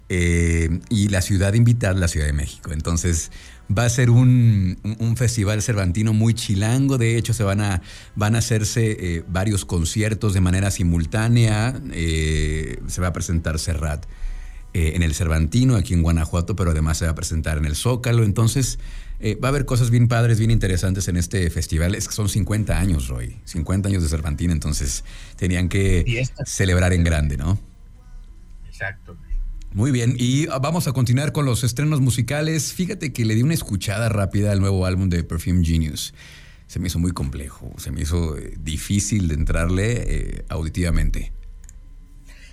Eh, 0.09 0.81
y 0.89 1.09
la 1.09 1.21
ciudad 1.21 1.55
invitada, 1.55 1.95
la 1.95 2.09
Ciudad 2.09 2.27
de 2.27 2.33
México. 2.33 2.73
Entonces, 2.73 3.31
Va 3.71 3.85
a 3.85 3.91
ser 3.91 4.09
un, 4.09 4.79
festival 5.17 5.61
cervantino 5.61 6.15
muy 6.15 6.33
chilango. 6.33 6.97
De 6.97 7.19
hecho, 7.19 7.35
se 7.35 7.45
van 7.45 7.61
a, 7.61 7.83
van 8.15 8.35
a 8.35 8.39
hacerse 8.39 8.97
eh, 9.17 9.25
varios 9.29 9.67
conciertos 9.67 10.33
de 10.33 10.41
manera 10.41 10.71
simultánea. 10.71 11.79
Eh, 11.93 12.81
se 12.87 13.01
va 13.03 13.09
a 13.09 13.13
presentar 13.13 13.59
Serrat 13.59 14.07
eh, 14.73 14.93
en 14.95 15.03
el 15.03 15.15
Cervantino, 15.15 15.77
aquí 15.77 15.93
en 15.93 16.03
Guanajuato, 16.03 16.57
pero 16.57 16.71
además 16.71 16.97
se 16.97 17.05
va 17.05 17.11
a 17.11 17.15
presentar 17.15 17.59
en 17.59 17.67
el 17.67 17.77
Zócalo. 17.77 18.25
Entonces, 18.25 18.79
va 19.23 19.49
a 19.49 19.51
haber 19.51 19.67
cosas 19.67 19.91
bien 19.91 20.09
padres, 20.09 20.39
bien 20.39 20.51
interesantes 20.51 21.07
en 21.09 21.19
este 21.19 21.51
festival. 21.51 21.95
Es 21.95 22.09
que 22.09 22.15
son 22.15 22.31
50 22.31 22.79
años, 22.79 23.09
Roy. 23.09 23.37
50 23.45 23.91
años 23.91 24.03
de 24.03 24.09
Cervantino, 24.09 24.55
entonces 24.55 25.05
tenían 25.37 25.69
que 25.69 26.27
celebrar 26.47 26.95
en 26.95 27.05
grande, 27.05 27.37
¿no? 27.37 27.59
Exacto. 28.67 29.15
Muy 29.75 29.91
bien, 29.91 30.17
y 30.19 30.47
vamos 30.47 30.89
a 30.89 30.93
continuar 30.93 31.33
con 31.33 31.45
los 31.45 31.63
estrenos 31.63 32.01
musicales. 32.01 32.73
Fíjate 32.73 33.13
que 33.13 33.27
le 33.27 33.35
di 33.35 33.43
una 33.43 33.55
escuchada 33.55 34.09
rápida 34.09 34.51
al 34.51 34.61
nuevo 34.61 34.87
álbum 34.87 35.11
de 35.11 35.23
Perfume 35.25 35.65
Genius. 35.65 36.15
Se 36.67 36.79
me 36.79 36.89
hizo 36.89 36.99
muy 36.99 37.13
complejo, 37.13 37.73
se 37.77 37.91
me 37.91 38.03
hizo 38.03 38.37
eh, 38.39 38.55
difícil 38.59 39.29
de 39.29 39.35
entrarle 39.35 39.93
eh, 39.93 40.45
auditivamente. 40.49 41.33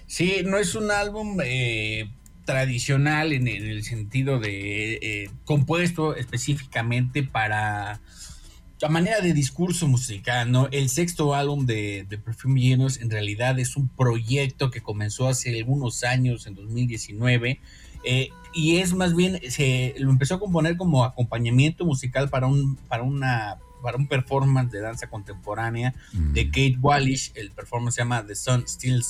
Sí, 0.08 0.44
no 0.46 0.58
es 0.58 0.76
un 0.76 0.92
álbum 0.92 1.38
eh, 1.44 2.12
tradicional 2.44 3.32
en, 3.32 3.48
el 3.48 3.84
sentido 3.84 4.40
de 4.40 5.32
compuesto 5.46 6.16
específicamente 6.16 7.24
para 7.24 8.02
a 8.86 8.90
manera 8.90 9.20
de 9.20 9.34
discurso 9.34 9.88
musical, 9.88 10.52
¿no? 10.52 10.68
El 10.72 10.90
sexto 10.90 11.34
álbum 11.34 11.66
de, 11.66 12.06
de 12.08 12.18
Perfume 12.18 12.62
Genius 12.62 13.02
en 13.02 13.10
realidad 13.10 13.58
es 13.60 13.76
un 13.76 13.88
proyecto 13.88 14.70
que 14.70 14.82
comenzó 14.82 15.28
hace 15.28 15.58
algunos 15.58 16.04
años, 16.04 16.46
en 16.46 16.56
2019, 16.56 17.60
eh, 18.04 18.30
y 18.54 18.78
es 18.78 18.94
más 18.94 19.16
bien, 19.16 19.40
se 19.50 19.96
lo 19.98 20.12
empezó 20.12 20.36
a 20.36 20.40
componer 20.40 20.78
como 20.78 21.04
acompañamiento 21.04 21.84
musical 21.84 22.30
para 22.30 22.48
un, 22.48 22.76
para 22.76 23.04
una 23.04 23.58
para 23.82 23.98
un 23.98 24.08
performance 24.08 24.72
de 24.72 24.80
danza 24.80 25.08
contemporánea 25.08 25.94
de 26.12 26.46
mm. 26.46 26.48
Kate 26.48 26.78
Wallish, 26.82 27.34
el 27.36 27.52
performance 27.52 27.96
se 27.96 28.02
llama 28.02 28.26
The 28.26 28.34
Sun 28.36 28.68
Still, 28.68 29.04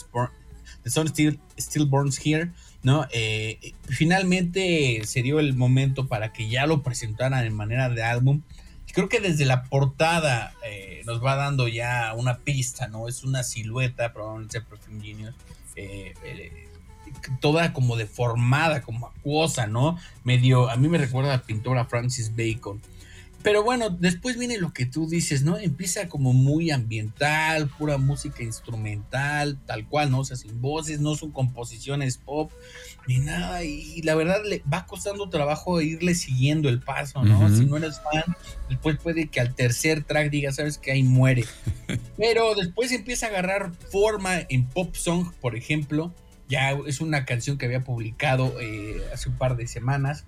The 0.84 0.90
Sun 0.90 1.08
Still, 1.08 1.40
Still 1.58 1.86
Burns 1.86 2.20
Here, 2.22 2.52
¿no? 2.84 3.08
Eh, 3.14 3.74
finalmente 3.88 5.02
se 5.06 5.22
dio 5.22 5.40
el 5.40 5.54
momento 5.54 6.08
para 6.08 6.34
que 6.34 6.50
ya 6.50 6.66
lo 6.66 6.84
presentaran 6.84 7.46
en 7.46 7.54
manera 7.54 7.90
de 7.90 8.04
álbum 8.04 8.42
creo 8.96 9.10
que 9.10 9.20
desde 9.20 9.44
la 9.46 9.64
portada 9.64 10.54
eh, 10.64 11.02
nos 11.06 11.24
va 11.24 11.36
dando 11.36 11.68
ya 11.68 12.14
una 12.16 12.40
pista, 12.40 12.88
¿no? 12.88 13.10
Es 13.10 13.26
una 13.26 13.44
silueta, 13.44 14.14
probablemente 14.14 14.62
Perfume 14.62 15.04
Genius, 15.04 15.36
eh, 15.76 16.14
eh, 16.24 16.70
toda 17.42 17.74
como 17.74 17.98
deformada, 17.98 18.82
como 18.82 19.08
acuosa, 19.08 19.68
¿no? 19.68 20.00
Medio, 20.24 20.70
a 20.70 20.78
mí 20.78 20.88
me 20.88 20.98
recuerda 20.98 21.34
a 21.34 21.38
la 21.38 21.44
pintora 21.44 21.84
Francis 21.84 22.32
Bacon. 22.38 22.82
Pero 23.44 23.64
bueno, 23.64 23.90
después 23.90 24.40
viene 24.40 24.58
lo 24.58 24.72
que 24.72 24.86
tú 24.86 25.08
dices, 25.08 25.44
¿no? 25.44 25.58
Empieza 25.58 26.08
como 26.08 26.32
muy 26.32 26.72
ambiental, 26.72 27.68
pura 27.68 27.98
música 27.98 28.44
instrumental, 28.44 29.60
tal 29.66 29.88
cual, 29.88 30.10
¿no? 30.10 30.22
O 30.22 30.26
sea, 30.26 30.38
sin 30.38 30.62
voces, 30.62 31.02
no 31.02 31.16
son 31.16 31.32
composiciones 31.32 32.18
pop 32.18 32.50
ni 33.08 33.20
nada. 33.20 33.64
Y 33.64 34.02
la 34.02 34.16
verdad 34.16 34.42
le 34.46 34.62
va 34.72 34.86
costando 34.86 35.30
trabajo 35.30 35.82
irle 35.82 36.16
siguiendo 36.16 36.70
el 36.70 36.80
paso, 36.80 37.24
¿no? 37.24 37.50
Si 37.56 37.66
no 37.66 37.78
eres 37.78 38.00
fan, 38.02 38.36
después 38.70 38.98
puede 38.98 39.28
que 39.28 39.40
al 39.40 39.56
tercer 39.56 40.04
track 40.04 40.30
diga, 40.30 40.52
sabes 40.52 40.78
que 40.78 40.92
ahí 40.92 41.04
muere. 41.04 41.46
Pero 42.18 42.56
después 42.56 42.92
empieza 42.92 43.28
a 43.28 43.30
agarrar 43.30 43.72
forma 43.92 44.40
en 44.50 44.66
pop 44.66 44.96
song, 44.96 45.32
por 45.42 45.56
ejemplo. 45.56 46.14
Ya 46.48 46.78
es 46.86 47.02
una 47.02 47.26
canción 47.26 47.58
que 47.58 47.66
había 47.66 47.84
publicado 47.84 48.60
eh, 48.62 49.02
hace 49.12 49.30
un 49.30 49.38
par 49.38 49.58
de 49.58 49.68
semanas 49.68 50.26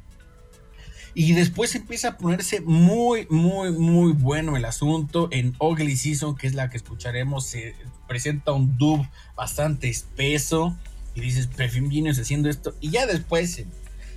y 1.19 1.33
después 1.33 1.73
empieza 1.73 2.09
a 2.09 2.17
ponerse 2.19 2.61
muy, 2.61 3.25
muy, 3.31 3.71
muy 3.71 4.11
bueno 4.13 4.55
el 4.55 4.65
asunto. 4.65 5.29
En 5.31 5.55
Ugly 5.57 5.97
Season, 5.97 6.35
que 6.35 6.45
es 6.45 6.53
la 6.53 6.69
que 6.69 6.77
escucharemos, 6.77 7.47
se 7.47 7.73
presenta 8.07 8.51
un 8.51 8.77
dub 8.77 9.03
bastante 9.35 9.89
espeso. 9.89 10.77
Y 11.17 11.21
dices, 11.21 11.49
Genius 11.57 12.19
haciendo 12.19 12.47
esto. 12.47 12.75
Y 12.79 12.91
ya 12.91 13.07
después 13.07 13.65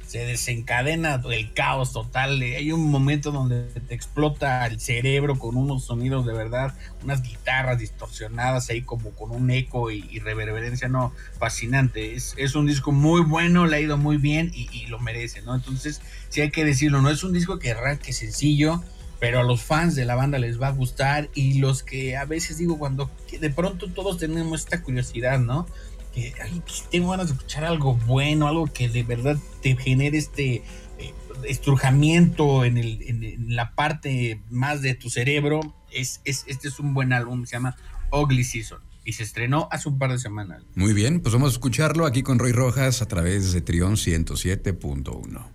se 0.06 0.18
desencadena 0.18 1.22
el 1.30 1.50
caos 1.54 1.94
total. 1.94 2.42
Hay 2.42 2.72
un 2.72 2.90
momento 2.90 3.32
donde 3.32 3.62
te 3.62 3.94
explota 3.94 4.66
el 4.66 4.78
cerebro 4.80 5.38
con 5.38 5.56
unos 5.56 5.86
sonidos 5.86 6.26
de 6.26 6.34
verdad, 6.34 6.74
unas 7.02 7.22
guitarras 7.22 7.78
distorsionadas 7.78 8.68
ahí 8.68 8.82
como 8.82 9.12
con 9.12 9.30
un 9.30 9.50
eco 9.50 9.90
y, 9.90 10.18
reverberancia, 10.18 10.88
no, 10.88 11.14
fascinante. 11.38 12.14
Es, 12.14 12.34
es, 12.36 12.54
un 12.54 12.66
disco 12.66 12.92
muy 12.92 13.22
bueno, 13.22 13.66
le 13.66 13.76
ha 13.78 13.80
ido 13.80 13.96
muy 13.96 14.18
bien 14.18 14.52
y, 14.54 14.86
lo 14.88 14.98
merece, 14.98 15.40
¿no? 15.40 15.54
Entonces, 15.54 16.02
sí 16.28 16.42
hay 16.42 16.50
que 16.50 16.66
decirlo, 16.66 17.00
no 17.00 17.08
es 17.08 17.24
un 17.24 17.32
disco 17.32 17.58
que 17.58 17.70
arranque 17.70 18.12
sencillo, 18.12 18.82
pero 19.20 19.40
a 19.40 19.42
los 19.42 19.62
fans 19.62 19.94
de 19.94 20.04
la 20.04 20.16
banda 20.16 20.38
les 20.38 20.60
va 20.60 20.68
a 20.68 20.72
gustar 20.72 21.30
y 21.34 21.60
los 21.60 21.82
que 21.82 22.18
a 22.18 22.26
veces 22.26 22.58
digo 22.58 22.78
cuando 22.78 23.10
de 23.38 23.50
pronto 23.50 23.90
todos 23.90 24.18
tenemos 24.18 24.60
esta 24.60 24.82
curiosidad, 24.82 25.38
¿no? 25.38 25.66
Que 26.12 26.34
pues, 26.64 26.84
tengo 26.90 27.10
ganas 27.10 27.28
de 27.28 27.34
escuchar 27.34 27.64
algo 27.64 27.94
bueno, 28.06 28.48
algo 28.48 28.66
que 28.66 28.88
de 28.88 29.02
verdad 29.02 29.38
te 29.62 29.76
genere 29.76 30.18
este 30.18 30.62
eh, 30.98 31.14
estrujamiento 31.48 32.64
en, 32.64 33.54
la 33.54 33.74
parte 33.74 34.40
más 34.50 34.82
de 34.82 34.94
tu 34.94 35.10
cerebro. 35.10 35.60
Es, 35.92 36.20
es, 36.24 36.44
este 36.46 36.68
es 36.68 36.78
un 36.78 36.94
buen 36.94 37.12
álbum, 37.12 37.46
se 37.46 37.52
llama 37.52 37.76
Ugly 38.12 38.44
Season 38.44 38.80
y 39.04 39.12
se 39.12 39.22
estrenó 39.22 39.68
hace 39.70 39.88
un 39.88 39.98
par 39.98 40.12
de 40.12 40.18
semanas. 40.18 40.62
Muy 40.74 40.92
bien, 40.92 41.20
pues 41.20 41.32
vamos 41.32 41.50
a 41.50 41.52
escucharlo 41.52 42.06
aquí 42.06 42.22
con 42.22 42.38
Roy 42.38 42.52
Rojas 42.52 43.02
a 43.02 43.06
través 43.06 43.52
de 43.52 43.60
Trión 43.60 43.94
107.1. 43.94 45.46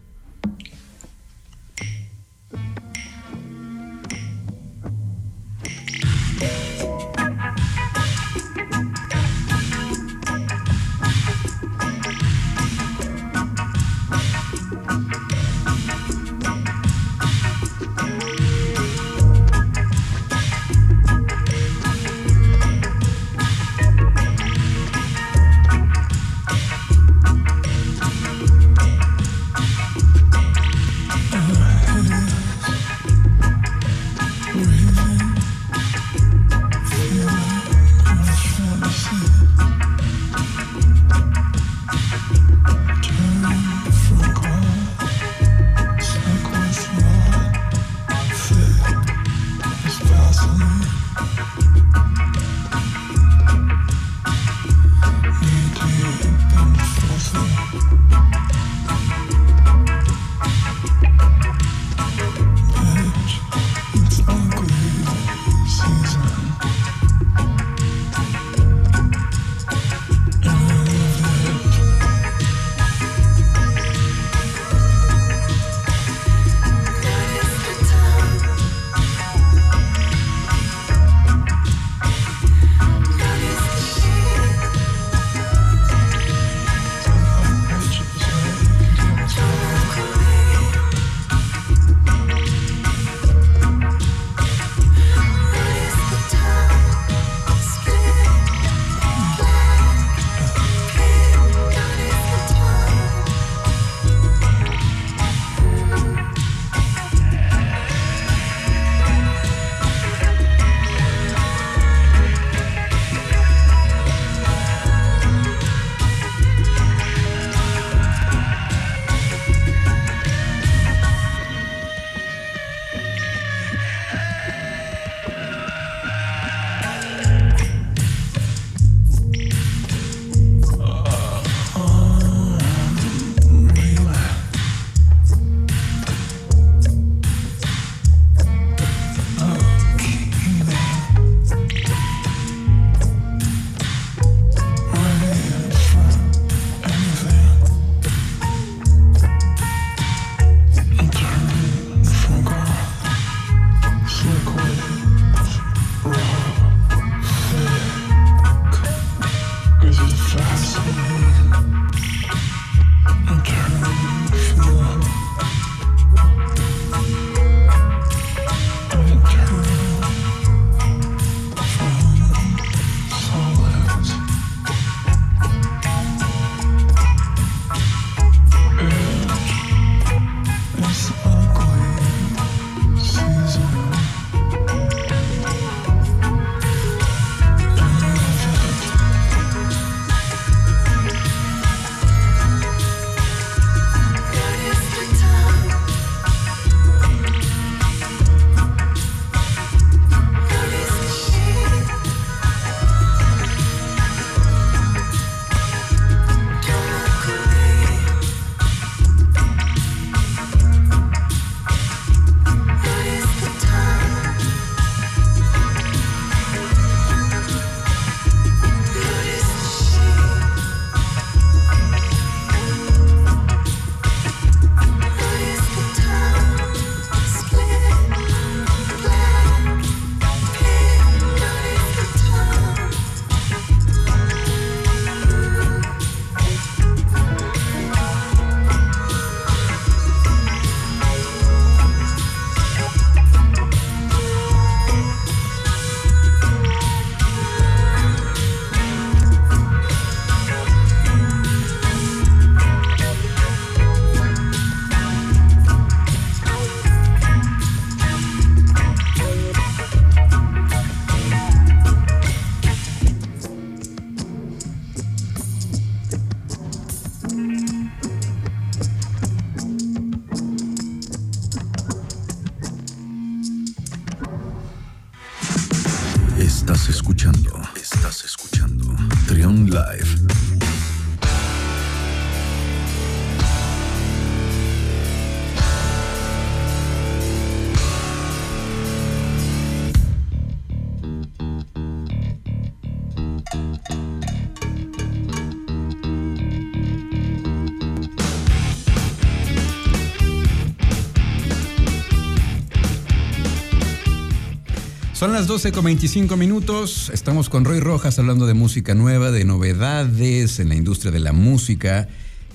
Son 305.26 305.34
las 305.34 305.48
12 305.48 305.72
con 305.72 305.86
25 305.86 306.38
minutos. 306.38 307.10
Estamos 307.10 307.50
con 307.50 307.66
Roy 307.66 307.80
Rojas 307.80 308.20
hablando 308.20 308.46
de 308.46 308.54
música 308.54 308.94
nueva, 308.94 309.32
de 309.32 309.44
novedades 309.44 310.60
en 310.60 310.70
la 310.70 310.76
industria 310.76 311.12
de 311.12 311.20
la 311.20 311.32
música. 311.34 312.08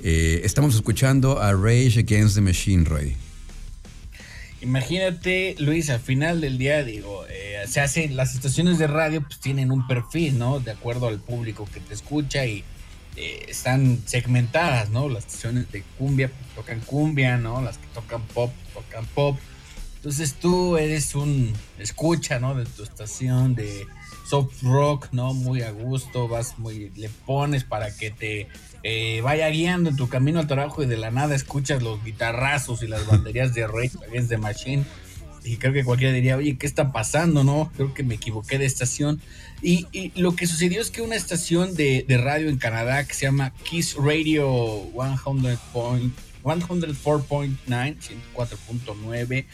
Eh, 0.05 0.43
estamos 0.45 0.77
escuchando 0.77 1.41
a 1.43 1.53
Rage 1.53 1.99
Against 1.99 2.37
the 2.37 2.41
Machine, 2.41 2.85
Roy. 2.85 3.17
Imagínate, 4.61 5.57
Luis, 5.59 5.91
al 5.91 5.99
final 5.99 6.41
del 6.41 6.59
día, 6.59 6.85
digo, 6.85 7.25
eh, 7.29 7.65
se 7.67 7.81
hacen, 7.81 8.15
las 8.15 8.37
estaciones 8.37 8.79
de 8.79 8.87
radio 8.87 9.23
pues 9.23 9.41
tienen 9.41 9.73
un 9.73 9.89
perfil, 9.89 10.39
¿no? 10.39 10.61
De 10.61 10.71
acuerdo 10.71 11.09
al 11.09 11.19
público 11.19 11.67
que 11.75 11.81
te 11.81 11.93
escucha 11.93 12.47
y 12.47 12.63
eh, 13.17 13.47
están 13.49 14.01
segmentadas, 14.07 14.91
¿no? 14.91 15.09
Las 15.09 15.27
estaciones 15.27 15.73
de 15.73 15.83
cumbia 15.99 16.29
pues, 16.29 16.55
tocan 16.55 16.79
cumbia, 16.79 17.37
¿no? 17.37 17.63
Las 17.63 17.79
que 17.79 17.89
tocan 17.93 18.23
pop, 18.33 18.53
tocan 18.73 19.07
pop 19.07 19.37
entonces 20.01 20.33
tú 20.33 20.79
eres 20.79 21.15
un 21.15 21.53
escucha, 21.79 22.41
¿no? 22.41 22.55
De 22.55 22.65
tu 22.65 22.83
estación 22.83 23.55
de 23.55 23.87
soft 24.27 24.63
rock, 24.63 25.09
¿no? 25.13 25.35
Muy 25.35 25.61
a 25.61 25.73
gusto, 25.73 26.27
vas 26.27 26.59
muy, 26.59 26.91
le 26.97 27.11
pones 27.27 27.65
para 27.65 27.95
que 27.95 28.11
te 28.11 28.49
eh, 28.83 29.21
vaya 29.21 29.47
guiando 29.51 29.91
en 29.91 29.97
tu 29.97 30.09
camino 30.09 30.41
al 30.41 30.47
trabajo 30.47 30.83
y 30.83 30.87
de 30.87 30.97
la 30.97 31.11
nada 31.11 31.35
escuchas 31.35 31.83
los 31.83 32.03
guitarrazos 32.03 32.83
y 32.83 32.87
las 32.87 33.07
baterías 33.07 33.53
de 33.53 33.67
Rage 33.67 33.99
Against 34.09 34.31
the 34.31 34.39
Machine. 34.39 34.85
Y 35.45 35.59
creo 35.59 35.75
que 35.75 35.85
cualquiera 35.85 36.15
diría, 36.15 36.39
oye, 36.39 36.57
¿qué 36.57 36.67
está 36.67 36.93
pasando? 36.93 37.45
No, 37.45 37.71
creo 37.77 37.93
que 37.93 38.03
me 38.03 38.15
equivoqué 38.15 38.57
de 38.59 38.65
estación. 38.65 39.21
Y, 39.61 40.13
lo 40.15 40.35
que 40.35 40.47
sucedió 40.47 40.81
es 40.81 40.91
que 40.91 41.03
una 41.03 41.17
estación 41.17 41.75
de, 41.75 42.07
de, 42.09 42.17
radio 42.17 42.49
en 42.49 42.57
Canadá 42.57 43.05
que 43.05 43.13
se 43.13 43.27
llama 43.27 43.53
Kiss 43.65 43.97
Radio 43.97 44.49
100.9, 44.93 46.11
104.9, 46.43 47.57
104.9, 47.67 49.47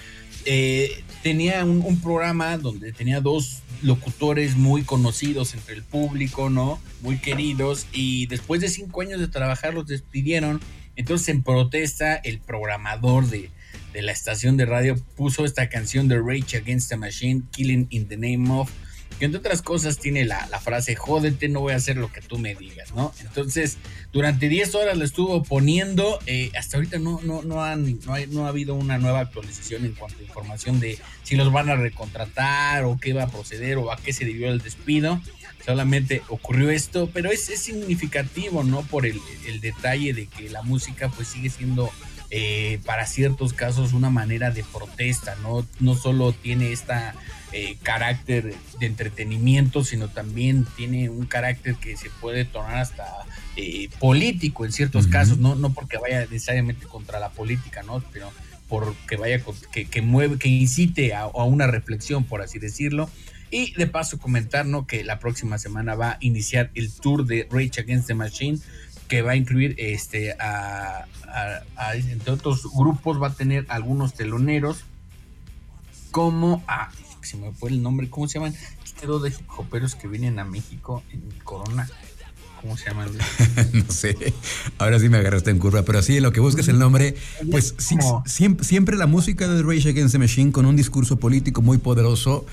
eh, 0.45 1.03
tenía 1.23 1.65
un, 1.65 2.01
programa 2.01 2.57
donde 2.57 2.93
tenía 2.93 3.21
dos 3.21 3.63
locutores 3.83 4.57
muy 4.57 4.83
conocidos 4.83 5.55
entre 5.55 5.75
el 5.75 5.83
público, 5.83 6.51
¿no? 6.51 6.81
Muy 7.03 7.19
queridos. 7.19 7.87
Y 7.93 8.27
después 8.27 8.61
de 8.61 8.69
cinco 8.69 9.01
años 9.01 9.21
de 9.21 9.29
trabajar 9.29 9.75
los 9.75 9.87
despidieron. 9.87 10.61
Entonces, 10.95 11.29
en 11.31 11.43
protesta, 11.43 12.15
el 12.15 12.39
programador 12.39 13.29
de, 13.29 13.51
de 13.93 14.03
la 14.03 14.13
estación 14.13 14.57
de 14.57 14.67
radio 14.67 14.97
puso 15.17 15.45
esta 15.45 15.69
canción 15.69 16.09
de 16.09 16.21
Rage 16.21 16.57
Against 16.57 16.91
the 16.91 16.97
Machine, 16.97 17.43
Killing 17.51 17.89
in 17.91 18.09
the 18.09 18.17
Name 18.17 18.51
of 18.51 18.71
que 19.19 19.25
entre 19.25 19.39
otras 19.39 19.63
cosas 19.63 19.99
tiene 19.99 20.25
la, 20.25 20.47
frase, 20.61 20.95
jódete, 20.95 21.49
no 21.49 21.61
voy 21.61 21.73
a 21.73 21.77
hacer 21.77 21.97
lo 21.97 22.13
que 22.13 22.21
tú 22.21 22.39
me 22.39 22.55
digas, 22.55 22.93
¿no? 22.95 23.13
Entonces, 23.21 23.79
durante 24.13 24.49
10 24.49 24.75
horas 24.75 24.97
lo 24.97 25.05
estuvo 25.05 25.43
poniendo, 25.43 26.19
eh, 26.27 26.51
hasta 26.59 26.77
ahorita 26.77 26.99
no, 26.99 27.21
no, 27.23 27.43
no, 27.43 27.63
han, 27.63 27.99
no, 28.31 28.47
ha 28.47 28.49
habido 28.49 28.75
una 28.75 28.99
nueva 28.99 29.21
actualización 29.21 29.85
en 29.85 29.93
cuanto 29.93 30.19
a 30.19 30.23
información 30.23 30.81
de 30.81 30.99
si 31.23 31.37
los 31.37 31.53
van 31.53 31.69
a 31.69 31.77
recontratar 31.77 32.85
o 32.85 32.99
qué 32.99 33.13
va 33.13 33.25
a 33.25 33.29
proceder 33.29 33.79
o 33.79 33.93
a 33.93 33.97
qué 33.97 34.13
se 34.13 34.25
debió 34.25 34.49
el 34.49 34.61
despido. 34.61 35.21
Solamente 35.65 36.23
ocurrió 36.29 36.71
esto, 36.71 37.11
pero 37.13 37.31
es, 37.31 37.45
significativo, 37.45 38.63
¿no? 38.63 38.83
Por 38.83 39.05
el, 39.05 39.21
el, 39.47 39.61
detalle 39.61 40.13
de 40.13 40.27
que 40.27 40.49
la 40.49 40.63
música 40.63 41.09
pues 41.09 41.27
sigue 41.27 41.51
siendo 41.51 41.91
eh, 42.31 42.81
para 42.85 43.07
ciertos 43.07 43.53
casos 43.53 43.93
una 43.93 44.11
manera 44.11 44.51
de 44.51 44.65
protesta, 44.65 45.37
¿no? 45.43 45.67
No 45.81 45.95
solo 45.95 46.33
tiene 46.33 46.73
esta 46.73 47.15
eh, 47.53 47.77
carácter 47.83 48.55
de 48.79 48.87
entretenimiento, 48.87 49.85
sino 49.85 50.09
también 50.09 50.67
tiene 50.77 51.09
un 51.09 51.27
carácter 51.27 51.77
que 51.77 51.97
se 51.97 52.11
puede 52.21 52.45
tornar 52.45 52.79
hasta 52.79 53.07
eh, 53.57 53.89
político 54.01 54.65
en 54.65 54.73
ciertos 54.73 55.07
casos, 55.07 55.39
¿no? 55.39 55.55
no 55.55 55.73
porque 55.73 55.97
vaya 55.97 56.21
necesariamente 56.23 56.87
contra 56.87 57.21
la 57.21 57.31
política, 57.31 57.83
¿no? 57.83 58.03
Pero 58.13 58.31
porque 58.69 59.17
vaya 59.17 59.41
que, 59.73 59.87
que 59.87 60.03
mueve, 60.03 60.39
que 60.39 60.49
incite 60.49 61.15
a, 61.15 61.27
una 61.27 61.67
reflexión, 61.67 62.25
por 62.25 62.43
así 62.43 62.59
decirlo. 62.59 63.09
Y 63.51 63.73
de 63.75 63.87
paso 63.87 64.19
comentar, 64.19 64.67
¿no? 64.67 64.87
Que 64.87 65.05
la 65.05 65.21
próxima 65.21 65.59
semana 65.59 65.95
va 65.95 66.13
a 66.13 66.19
iniciar 66.21 66.71
el 66.75 66.93
tour 66.93 67.27
de 67.27 67.47
Rage 67.51 67.81
Against 67.81 68.09
the 68.09 68.15
Machine, 68.15 68.59
que 69.07 69.23
va 69.23 69.33
a 69.33 69.37
incluir 69.37 69.77
este 69.79 70.33
a, 70.41 71.07
entre 72.11 72.33
otros 72.33 72.69
grupos, 72.75 73.23
va 73.23 73.29
a 73.29 73.35
tener 73.35 73.65
algunos 73.69 74.15
teloneros 74.15 74.85
como 76.11 76.65
a 76.67 76.91
se 77.27 77.37
me 77.37 77.53
fue 77.53 77.71
el 77.71 77.83
nombre, 77.83 78.09
¿cómo 78.09 78.29
se 78.29 78.39
llaman? 78.39 78.55
Este 78.85 79.07
dos 79.07 79.23
de 79.23 79.31
hip 79.31 79.97
que 80.01 80.09
vienen 80.09 80.39
a 80.39 80.45
México 80.45 81.03
en 81.13 81.23
Corona. 81.45 81.89
¿Cómo 82.61 82.77
se 82.77 82.87
llaman? 82.89 83.11
no 83.73 83.85
sé. 83.93 84.35
Ahora 84.79 84.99
sí 84.99 85.09
me 85.09 85.19
agarraste 85.19 85.51
en 85.51 85.59
curva, 85.59 85.83
pero 85.83 86.03
sí, 86.03 86.21
lo 86.21 86.33
que 86.33 86.41
buscas 86.41 86.69
el 86.69 86.79
nombre, 86.79 87.15
pues 87.51 87.75
siempre, 87.79 88.65
siempre, 88.65 88.97
la 88.97 89.07
música 89.07 89.47
de 89.47 89.63
Rage 89.63 89.91
Against 89.91 90.13
the 90.13 90.19
Machine 90.19 90.53
con 90.53 90.67
un 90.67 90.77
discurso 90.77 91.19
político 91.19 91.63
muy 91.63 91.79
poderoso. 91.79 92.47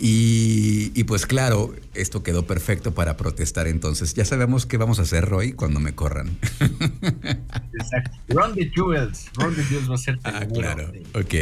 Y, 0.00 0.92
y, 0.94 1.04
pues 1.04 1.26
claro, 1.26 1.74
esto 1.92 2.22
quedó 2.22 2.46
perfecto 2.46 2.94
para 2.94 3.16
protestar 3.16 3.66
entonces. 3.66 4.14
Ya 4.14 4.24
sabemos 4.24 4.64
qué 4.64 4.76
vamos 4.76 5.00
a 5.00 5.02
hacer, 5.02 5.24
Roy, 5.24 5.52
cuando 5.52 5.80
me 5.80 5.92
corran. 5.92 6.38
Exacto. 7.72 8.16
Ron 8.28 8.54
the 8.54 8.70
Jewels. 8.72 9.26
Ron 9.34 9.56
the 9.56 9.64
Jewels 9.64 9.90
va 9.90 9.94
a 9.96 9.98
ser. 9.98 10.20
Ah, 10.22 10.46
claro. 10.46 10.92
ok. 11.14 11.34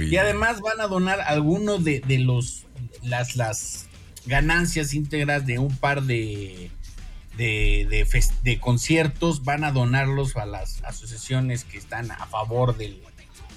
Y 0.00 0.16
además 0.16 0.60
van 0.60 0.80
a 0.80 0.86
donar 0.86 1.20
algunos 1.20 1.84
de, 1.84 2.02
los 2.18 2.64
las, 3.02 3.36
las 3.36 3.86
ganancias 4.26 4.94
íntegras 4.94 5.46
de 5.46 5.58
un 5.58 5.76
par 5.76 6.02
de, 6.02 6.70
de, 7.36 8.06
de, 8.42 8.60
conciertos, 8.60 9.44
van 9.44 9.64
a 9.64 9.72
donarlos 9.72 10.36
a 10.36 10.46
las 10.46 10.82
asociaciones 10.84 11.64
que 11.64 11.78
están 11.78 12.10
a 12.10 12.26
favor 12.26 12.76
del 12.76 13.00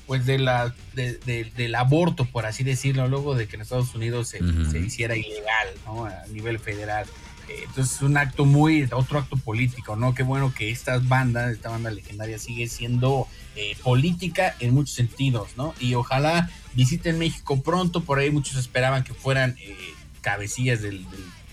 pues 0.05 0.25
de 0.25 0.39
la 0.39 0.73
del 0.95 1.75
aborto, 1.75 2.25
por 2.25 2.47
así 2.47 2.63
decirlo, 2.63 3.07
luego 3.07 3.36
de 3.36 3.47
que 3.47 3.57
en 3.57 3.61
Estados 3.61 3.93
Unidos 3.93 4.30
se, 4.30 4.39
se 4.71 4.80
hiciera 4.80 5.15
ilegal 5.15 5.67
¿no? 5.86 6.05
a 6.05 6.25
nivel 6.32 6.57
federal. 6.57 7.05
Eh, 7.50 7.64
entonces 7.66 7.95
es 7.95 8.02
un 8.04 8.16
acto 8.18 8.45
muy, 8.45 8.88
otro 8.91 9.18
acto 9.18 9.36
político, 9.36 9.95
¿no? 9.95 10.14
Qué 10.14 10.22
bueno 10.22 10.54
que 10.54 10.70
estas 10.70 11.08
bandas, 11.08 11.52
esta 11.52 11.70
banda 11.70 11.89
legendaria 11.89 12.38
sigue 12.38 12.68
siendo 12.68 13.28
eh, 13.56 13.76
política 13.84 14.56
en 14.60 14.74
muchos 14.74 14.95
sentidos, 14.95 15.58
¿no? 15.58 15.74
Y 15.80 15.95
ojalá 15.95 16.50
visiten 16.74 17.18
México 17.18 17.62
pronto, 17.62 18.02
por 18.02 18.20
ahí 18.20 18.30
muchos 18.30 18.56
esperaban 18.56 19.04
que 19.04 19.16
fueran 19.16 19.56
eh, 19.60 19.76
cabecillas 20.22 20.82
del, 20.82 21.06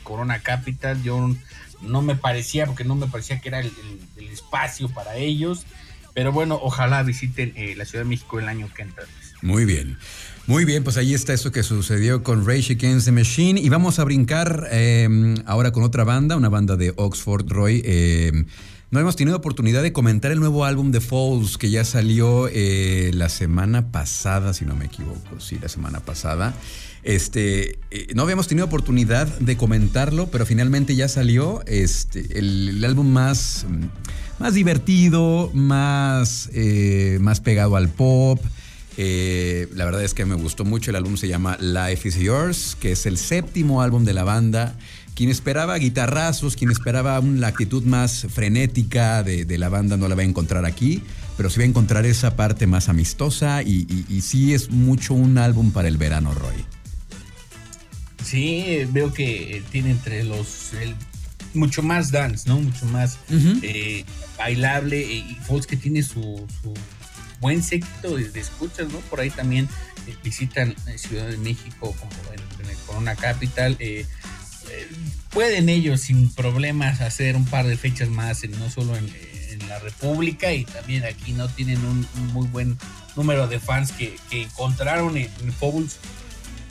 Corona 0.02 0.40
Capital, 0.40 1.02
yo 1.02 1.34
no 1.80 2.02
me 2.02 2.14
parecía, 2.14 2.66
porque 2.66 2.84
no 2.84 2.94
me 2.94 3.08
parecía 3.08 3.40
que 3.40 3.48
era 3.48 3.58
el, 3.58 3.72
espacio 4.30 4.88
para 4.88 5.16
ellos, 5.16 5.66
pero 6.14 6.30
bueno, 6.30 6.60
ojalá 6.62 7.02
visiten 7.02 7.54
la 7.76 7.84
Ciudad 7.84 8.04
de 8.04 8.10
México 8.10 8.38
el 8.38 8.48
año 8.48 8.68
que 8.72 8.82
entra. 8.82 9.04
Muy 9.46 9.64
bien. 9.64 9.96
Muy 10.48 10.64
bien, 10.64 10.82
pues 10.82 10.96
ahí 10.96 11.14
está 11.14 11.32
eso 11.32 11.52
que 11.52 11.62
sucedió 11.62 12.24
con 12.24 12.44
Rage 12.44 12.72
Against 12.72 13.06
the 13.06 13.12
Machine. 13.12 13.60
Y 13.60 13.68
vamos 13.68 14.00
a 14.00 14.04
brincar 14.04 14.66
em, 14.72 15.36
ahora 15.46 15.70
con 15.70 15.84
otra 15.84 16.02
banda, 16.02 16.36
una 16.36 16.48
banda 16.48 16.76
de 16.76 16.92
Oxford, 16.96 17.48
Roy. 17.48 17.80
Em, 17.84 18.46
no 18.90 18.98
hemos 18.98 19.14
tenido 19.14 19.36
oportunidad 19.36 19.84
de 19.84 19.92
comentar 19.92 20.32
el 20.32 20.40
nuevo 20.40 20.64
álbum 20.64 20.90
de 20.90 21.00
Falls 21.00 21.58
que 21.58 21.70
ya 21.70 21.84
salió 21.84 22.48
eh, 22.52 23.12
la 23.14 23.28
semana 23.28 23.92
pasada, 23.92 24.52
si 24.52 24.64
no 24.64 24.74
me 24.74 24.86
equivoco. 24.86 25.38
Sí, 25.38 25.58
la 25.62 25.68
semana 25.68 26.00
pasada. 26.00 26.52
Este, 27.04 27.78
eh, 27.92 28.08
no 28.16 28.22
habíamos 28.22 28.48
tenido 28.48 28.66
oportunidad 28.66 29.28
de 29.38 29.56
comentarlo, 29.56 30.26
pero 30.26 30.44
finalmente 30.44 30.96
ya 30.96 31.06
salió 31.06 31.62
este, 31.66 32.36
el, 32.36 32.84
álbum 32.84 33.12
más, 33.12 33.64
más 34.40 34.54
divertido, 34.54 35.52
más, 35.54 36.50
eh, 36.52 37.18
más 37.20 37.38
pegado 37.40 37.76
al 37.76 37.88
pop. 37.90 38.40
Eh, 38.96 39.68
la 39.74 39.84
verdad 39.84 40.02
es 40.02 40.14
que 40.14 40.24
me 40.24 40.34
gustó 40.34 40.64
mucho. 40.64 40.90
El 40.90 40.96
álbum 40.96 41.16
se 41.16 41.28
llama 41.28 41.58
Life 41.60 42.08
is 42.08 42.16
Yours, 42.16 42.76
que 42.80 42.92
es 42.92 43.06
el 43.06 43.18
séptimo 43.18 43.82
álbum 43.82 44.04
de 44.04 44.14
la 44.14 44.24
banda. 44.24 44.76
Quien 45.14 45.30
esperaba 45.30 45.76
guitarrazos, 45.78 46.56
quien 46.56 46.70
esperaba 46.70 47.18
una 47.20 47.46
actitud 47.46 47.82
más 47.84 48.26
frenética 48.28 49.22
de, 49.22 49.58
la 49.58 49.70
banda 49.70 49.96
no 49.96 50.08
la 50.08 50.14
va 50.14 50.22
a 50.22 50.26
encontrar 50.26 50.66
aquí, 50.66 51.02
pero 51.38 51.48
sí 51.48 51.58
va 51.58 51.64
a 51.64 51.68
encontrar 51.68 52.04
esa 52.04 52.36
parte 52.36 52.66
más 52.66 52.90
amistosa 52.90 53.62
y, 53.62 54.04
sí 54.20 54.52
es 54.52 54.70
mucho 54.70 55.14
un 55.14 55.38
álbum 55.38 55.70
para 55.70 55.88
el 55.88 55.96
verano, 55.96 56.34
Roy. 56.34 56.64
Sí, 58.22 58.86
veo 58.90 59.12
que 59.14 59.62
tiene 59.70 59.92
entre 59.92 60.22
los 60.24 60.72
mucho 61.54 61.82
más 61.82 62.10
dance, 62.10 62.46
¿no? 62.46 62.60
Mucho 62.60 62.84
más 62.86 63.18
eh, 63.62 64.04
bailable 64.36 65.00
y 65.00 65.38
Fox 65.46 65.66
que 65.66 65.76
tiene 65.78 66.02
su 66.02 66.46
buen 67.40 67.62
séquito 67.62 68.16
de, 68.16 68.40
escuchas, 68.40 68.92
¿no? 68.92 68.98
Por 69.00 69.20
ahí 69.20 69.30
también 69.30 69.68
eh, 70.06 70.14
visitan 70.22 70.74
Ciudad 70.96 71.26
de 71.26 71.36
México 71.36 71.94
como 71.98 72.32
en, 72.32 72.70
el 72.70 72.76
Corona 72.86 73.14
Capital. 73.14 73.78
pueden 75.30 75.68
ellos 75.68 76.00
sin 76.00 76.30
problemas 76.30 77.00
hacer 77.00 77.36
un 77.36 77.44
par 77.44 77.66
de 77.66 77.76
fechas 77.76 78.08
más, 78.08 78.44
no 78.48 78.70
solo 78.70 78.96
en, 78.96 79.10
la 79.68 79.78
República 79.80 80.52
y 80.52 80.64
también 80.64 81.04
aquí 81.04 81.32
no 81.32 81.48
tienen 81.48 81.84
un, 81.84 82.06
muy 82.32 82.46
buen 82.46 82.78
número 83.16 83.48
de 83.48 83.58
fans 83.58 83.90
que, 83.90 84.16
encontraron 84.30 85.16
en, 85.16 85.28
en 85.40 85.52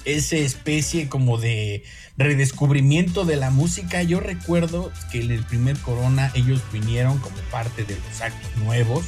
esa 0.06 0.38
especie 0.38 1.10
como 1.10 1.38
de 1.38 1.84
redescubrimiento 2.18 3.26
de 3.26 3.36
la 3.36 3.50
música. 3.50 4.04
Yo 4.04 4.20
recuerdo 4.20 4.92
que 5.12 5.22
en 5.22 5.32
el 5.32 5.44
primer 5.44 5.78
Corona 5.80 6.32
ellos 6.36 6.62
vinieron 6.72 7.18
como 7.18 7.36
parte 7.52 7.84
de 7.84 7.96
los 7.96 8.22
actos 8.22 8.56
nuevos 8.64 9.06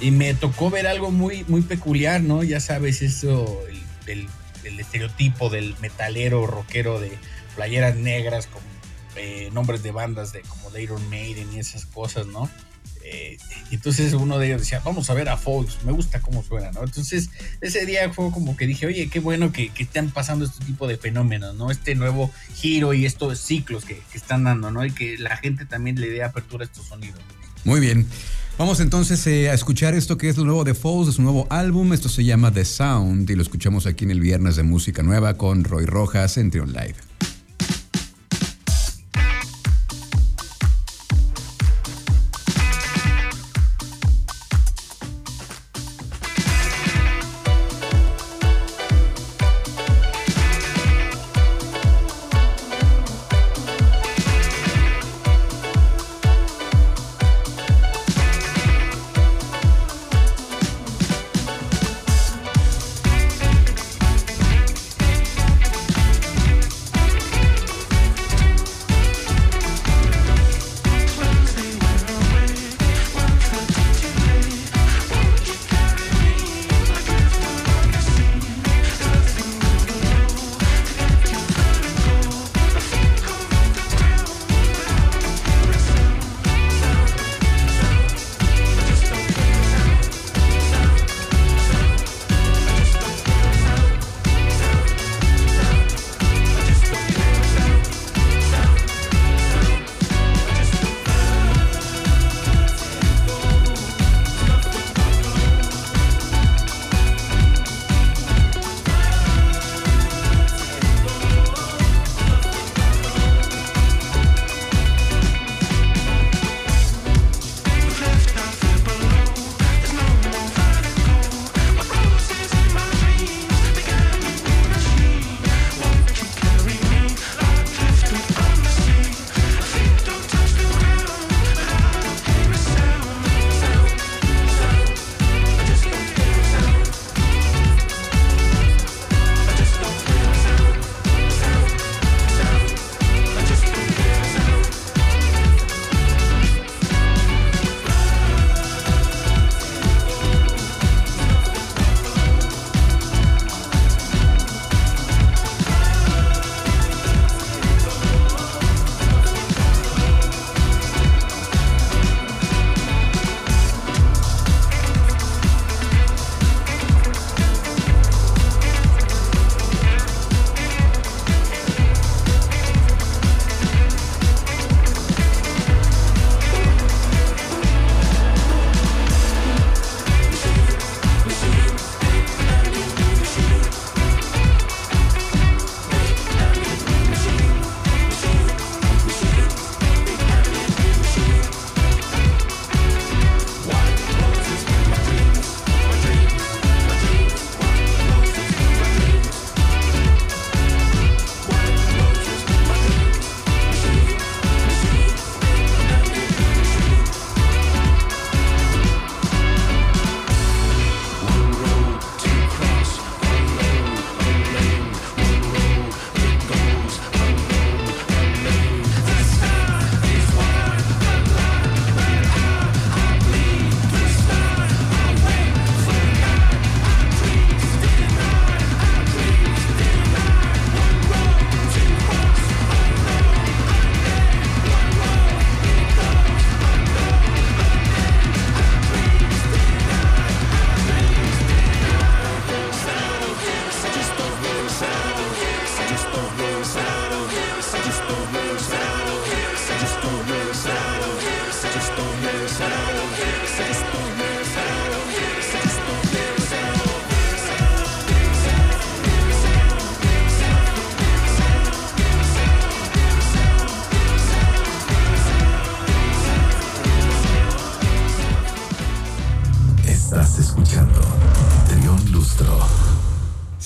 y 0.00 0.10
me 0.10 0.34
tocó 0.34 0.70
ver 0.70 0.86
algo 0.86 1.10
muy, 1.10 1.44
muy 1.48 1.62
peculiar, 1.62 2.20
¿no? 2.20 2.42
Ya 2.42 2.60
sabes, 2.60 3.02
eso, 3.02 3.60
el, 4.06 4.28
estereotipo 4.78 5.48
del 5.48 5.74
metalero 5.80 6.46
rockero 6.46 7.00
de 7.00 7.10
playeras 7.56 7.96
negras 7.96 8.46
con 8.46 8.62
eh, 9.16 9.50
nombres 9.52 9.82
de 9.82 9.90
bandas 9.90 10.32
de 10.32 10.42
como 10.42 10.70
de 10.70 10.82
Iron 10.82 11.08
Maiden 11.08 11.52
y 11.52 11.58
esas 11.58 11.86
cosas, 11.86 12.26
¿no? 12.26 12.50
Eh, 13.10 13.38
entonces 13.70 14.12
uno 14.12 14.38
de 14.38 14.48
ellos 14.48 14.60
decía, 14.60 14.82
vamos 14.84 15.08
a 15.08 15.14
ver 15.14 15.30
a 15.30 15.38
Fox, 15.38 15.78
me 15.84 15.92
gusta 15.92 16.20
cómo 16.20 16.42
suena, 16.42 16.72
¿no? 16.72 16.84
Entonces 16.84 17.30
ese 17.62 17.86
día 17.86 18.12
fue 18.12 18.30
como 18.30 18.56
que 18.56 18.66
dije, 18.66 18.86
oye, 18.86 19.08
qué 19.08 19.20
bueno 19.20 19.50
que, 19.50 19.70
están 19.78 20.10
pasando 20.10 20.44
este 20.44 20.64
tipo 20.64 20.86
de 20.86 20.98
fenómenos, 20.98 21.54
¿no? 21.54 21.70
Este 21.70 21.94
nuevo 21.94 22.30
giro 22.54 22.92
y 22.92 23.06
estos 23.06 23.38
ciclos 23.40 23.86
que, 23.86 24.02
están 24.14 24.44
dando, 24.44 24.70
¿no? 24.70 24.84
Y 24.84 24.90
que 24.90 25.16
la 25.16 25.36
gente 25.38 25.64
también 25.64 25.98
le 25.98 26.10
dé 26.10 26.22
apertura 26.22 26.64
a 26.64 26.66
estos 26.66 26.86
sonidos. 26.86 27.20
Muy 27.64 27.80
bien. 27.80 28.06
Vamos 28.58 28.80
entonces 28.80 29.24
eh, 29.28 29.50
a 29.50 29.54
escuchar 29.54 29.94
esto 29.94 30.18
que 30.18 30.28
es 30.28 30.36
lo 30.36 30.42
nuevo 30.42 30.64
de 30.64 30.74
Fox, 30.74 31.06
de 31.06 31.12
su 31.12 31.22
nuevo 31.22 31.46
álbum. 31.48 31.92
Esto 31.92 32.08
se 32.08 32.24
llama 32.24 32.52
The 32.52 32.64
Sound 32.64 33.30
y 33.30 33.36
lo 33.36 33.42
escuchamos 33.42 33.86
aquí 33.86 34.04
en 34.04 34.10
el 34.10 34.20
viernes 34.20 34.56
de 34.56 34.64
música 34.64 35.04
nueva 35.04 35.34
con 35.34 35.62
Roy 35.62 35.86
Rojas 35.86 36.36
en 36.38 36.50
Trion 36.50 36.72
Live. 36.72 37.07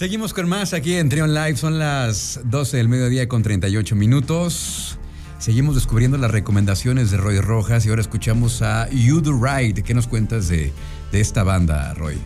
Seguimos 0.02 0.34
con 0.34 0.48
más 0.48 0.74
aquí 0.74 0.94
en 0.94 1.08
Trion 1.08 1.32
Live. 1.32 1.54
Son 1.54 1.78
las 1.78 2.40
12 2.42 2.76
del 2.76 2.88
mediodía 2.88 3.28
con 3.28 3.44
38 3.44 3.94
minutos. 3.94 4.98
Seguimos 5.38 5.76
descubriendo 5.76 6.18
las 6.18 6.32
recomendaciones 6.32 7.12
de 7.12 7.18
Roy 7.18 7.38
Rojas 7.38 7.86
y 7.86 7.88
ahora 7.88 8.00
escuchamos 8.00 8.62
a 8.62 8.90
You 8.90 9.20
Do 9.20 9.30
Right. 9.40 9.78
¿Qué 9.78 9.94
nos 9.94 10.08
cuentas 10.08 10.48
de, 10.48 10.72
de 11.12 11.20
esta 11.20 11.44
banda, 11.44 11.94
Roy? 11.94 12.18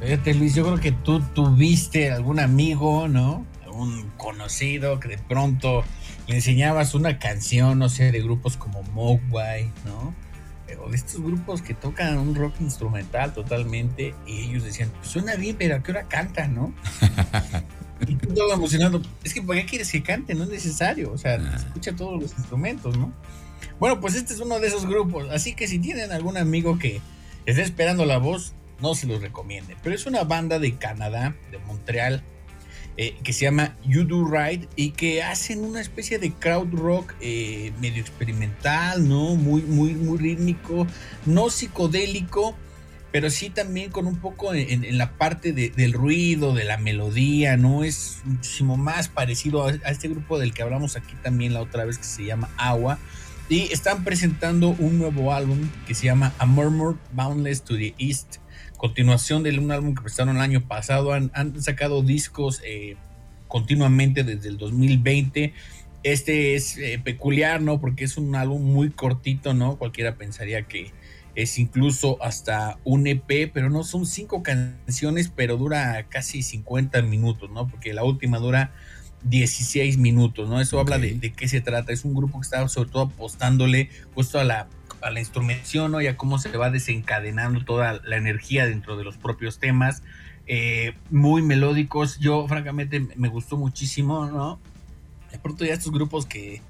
Fíjate, 0.00 0.34
Luis, 0.34 0.56
yo 0.56 0.64
creo 0.64 0.80
que 0.80 0.90
tú 0.90 1.20
tuviste 1.36 2.10
algún 2.10 2.40
amigo, 2.40 3.06
¿no? 3.06 3.46
Algún 3.64 4.10
conocido 4.16 4.98
que 4.98 5.06
de 5.06 5.18
pronto 5.18 5.84
le 6.26 6.34
enseñabas 6.34 6.96
una 6.96 7.20
canción, 7.20 7.78
no 7.78 7.88
sé, 7.88 8.10
de 8.10 8.20
grupos 8.20 8.56
como 8.56 8.82
Mogwai, 8.82 9.70
¿no? 9.84 10.16
Pero 10.66 10.88
de 10.88 10.96
estos 10.96 11.20
grupos 11.20 11.62
que 11.62 11.74
tocan 11.74 12.18
un 12.18 12.34
rock 12.34 12.54
instrumental 12.60 13.32
totalmente 13.32 14.14
y 14.26 14.40
ellos 14.40 14.64
decían, 14.64 14.90
pues 14.96 15.08
suena 15.08 15.36
bien, 15.36 15.56
pero 15.56 15.76
¿a 15.76 15.82
qué 15.82 15.92
hora 15.92 16.08
cantan, 16.08 16.54
no? 16.54 16.74
y 18.06 18.16
tú 18.16 18.34
todo 18.34 18.52
emocionado, 18.52 19.00
es 19.22 19.32
que 19.32 19.42
¿por 19.42 19.56
qué 19.56 19.64
quieres 19.64 19.92
que 19.92 20.02
cante? 20.02 20.34
No 20.34 20.44
es 20.44 20.50
necesario, 20.50 21.12
o 21.12 21.18
sea, 21.18 21.36
escucha 21.36 21.94
todos 21.94 22.20
los 22.20 22.32
instrumentos, 22.36 22.96
¿no? 22.98 23.12
Bueno, 23.78 24.00
pues 24.00 24.14
este 24.14 24.34
es 24.34 24.40
uno 24.40 24.58
de 24.58 24.66
esos 24.66 24.86
grupos, 24.86 25.28
así 25.30 25.54
que 25.54 25.68
si 25.68 25.78
tienen 25.78 26.10
algún 26.10 26.36
amigo 26.36 26.78
que 26.78 27.00
esté 27.44 27.62
esperando 27.62 28.04
la 28.04 28.18
voz, 28.18 28.54
no 28.80 28.94
se 28.94 29.06
los 29.06 29.20
recomiende. 29.20 29.76
Pero 29.82 29.94
es 29.94 30.06
una 30.06 30.24
banda 30.24 30.58
de 30.58 30.76
Canadá, 30.76 31.34
de 31.50 31.58
Montreal, 31.58 32.22
eh, 32.98 33.16
que 33.22 33.32
se 33.32 33.44
llama 33.44 33.76
You 33.84 34.04
Do 34.04 34.24
Right 34.26 34.68
y 34.76 34.90
que 34.90 35.22
hacen 35.22 35.64
una 35.64 35.80
especie 35.80 36.18
de 36.18 36.32
crowd 36.32 36.72
rock 36.72 37.14
eh, 37.20 37.72
medio 37.80 38.00
experimental, 38.00 39.06
¿no? 39.08 39.34
Muy, 39.36 39.62
muy, 39.62 39.94
muy 39.94 40.18
rítmico, 40.18 40.86
no 41.26 41.50
psicodélico, 41.50 42.56
pero 43.12 43.30
sí 43.30 43.50
también 43.50 43.90
con 43.90 44.06
un 44.06 44.16
poco 44.16 44.52
en, 44.54 44.84
en 44.84 44.98
la 44.98 45.12
parte 45.12 45.52
de- 45.52 45.70
del 45.70 45.92
ruido, 45.92 46.54
de 46.54 46.64
la 46.64 46.76
melodía, 46.76 47.56
¿no? 47.56 47.84
Es 47.84 48.18
muchísimo 48.24 48.76
más 48.76 49.08
parecido 49.08 49.66
a, 49.66 49.70
a 49.70 49.90
este 49.90 50.08
grupo 50.08 50.38
del 50.38 50.52
que 50.52 50.62
hablamos 50.62 50.96
aquí 50.96 51.14
también 51.22 51.54
la 51.54 51.60
otra 51.62 51.84
vez 51.84 51.98
que 51.98 52.04
se 52.04 52.24
llama 52.24 52.50
Agua. 52.56 52.98
Y 53.48 53.72
están 53.72 54.02
presentando 54.02 54.70
un 54.70 54.98
nuevo 54.98 55.32
álbum 55.32 55.68
que 55.86 55.94
se 55.94 56.06
llama 56.06 56.32
A 56.38 56.46
Murmur 56.46 56.98
Boundless 57.12 57.62
to 57.62 57.76
the 57.76 57.94
East. 57.96 58.38
Continuación 58.86 59.42
de 59.42 59.58
un 59.58 59.72
álbum 59.72 59.96
que 59.96 60.02
presentaron 60.02 60.36
el 60.36 60.42
año 60.42 60.68
pasado. 60.68 61.12
Han, 61.12 61.32
han 61.34 61.60
sacado 61.60 62.04
discos 62.04 62.62
eh, 62.64 62.94
continuamente 63.48 64.22
desde 64.22 64.48
el 64.48 64.58
2020. 64.58 65.52
Este 66.04 66.54
es 66.54 66.78
eh, 66.78 67.00
peculiar, 67.02 67.60
¿no? 67.60 67.80
Porque 67.80 68.04
es 68.04 68.16
un 68.16 68.36
álbum 68.36 68.62
muy 68.62 68.90
cortito, 68.90 69.54
¿no? 69.54 69.76
Cualquiera 69.76 70.14
pensaría 70.14 70.62
que 70.62 70.92
es 71.34 71.58
incluso 71.58 72.22
hasta 72.22 72.78
un 72.84 73.08
EP, 73.08 73.50
pero 73.52 73.70
no 73.70 73.82
son 73.82 74.06
cinco 74.06 74.44
canciones, 74.44 75.32
pero 75.34 75.56
dura 75.56 76.06
casi 76.08 76.42
50 76.42 77.02
minutos, 77.02 77.50
¿no? 77.50 77.66
Porque 77.66 77.92
la 77.92 78.04
última 78.04 78.38
dura 78.38 78.72
16 79.24 79.98
minutos, 79.98 80.48
¿no? 80.48 80.60
Eso 80.60 80.78
habla 80.78 80.98
de, 80.98 81.14
de 81.14 81.32
qué 81.32 81.48
se 81.48 81.60
trata. 81.60 81.92
Es 81.92 82.04
un 82.04 82.14
grupo 82.14 82.38
que 82.38 82.44
está 82.44 82.68
sobre 82.68 82.88
todo 82.88 83.02
apostándole 83.02 83.88
justo 84.14 84.38
a 84.38 84.44
la, 84.44 84.68
a 85.06 85.10
la 85.10 85.20
instrumentación, 85.20 85.92
¿no? 85.92 86.00
Y 86.00 86.06
a 86.06 86.16
cómo 86.16 86.38
se 86.38 86.56
va 86.56 86.70
desencadenando 86.70 87.64
toda 87.64 88.00
la 88.04 88.16
energía 88.16 88.66
dentro 88.66 88.96
de 88.96 89.04
los 89.04 89.16
propios 89.16 89.58
temas. 89.58 90.02
Eh, 90.46 90.94
muy 91.10 91.42
melódicos. 91.42 92.18
Yo, 92.18 92.46
francamente, 92.48 93.06
me 93.16 93.28
gustó 93.28 93.56
muchísimo, 93.56 94.26
¿no? 94.26 94.60
De 95.30 95.38
pronto 95.38 95.64
ya 95.64 95.74
estos 95.74 95.92
grupos 95.92 96.26
que 96.26 96.62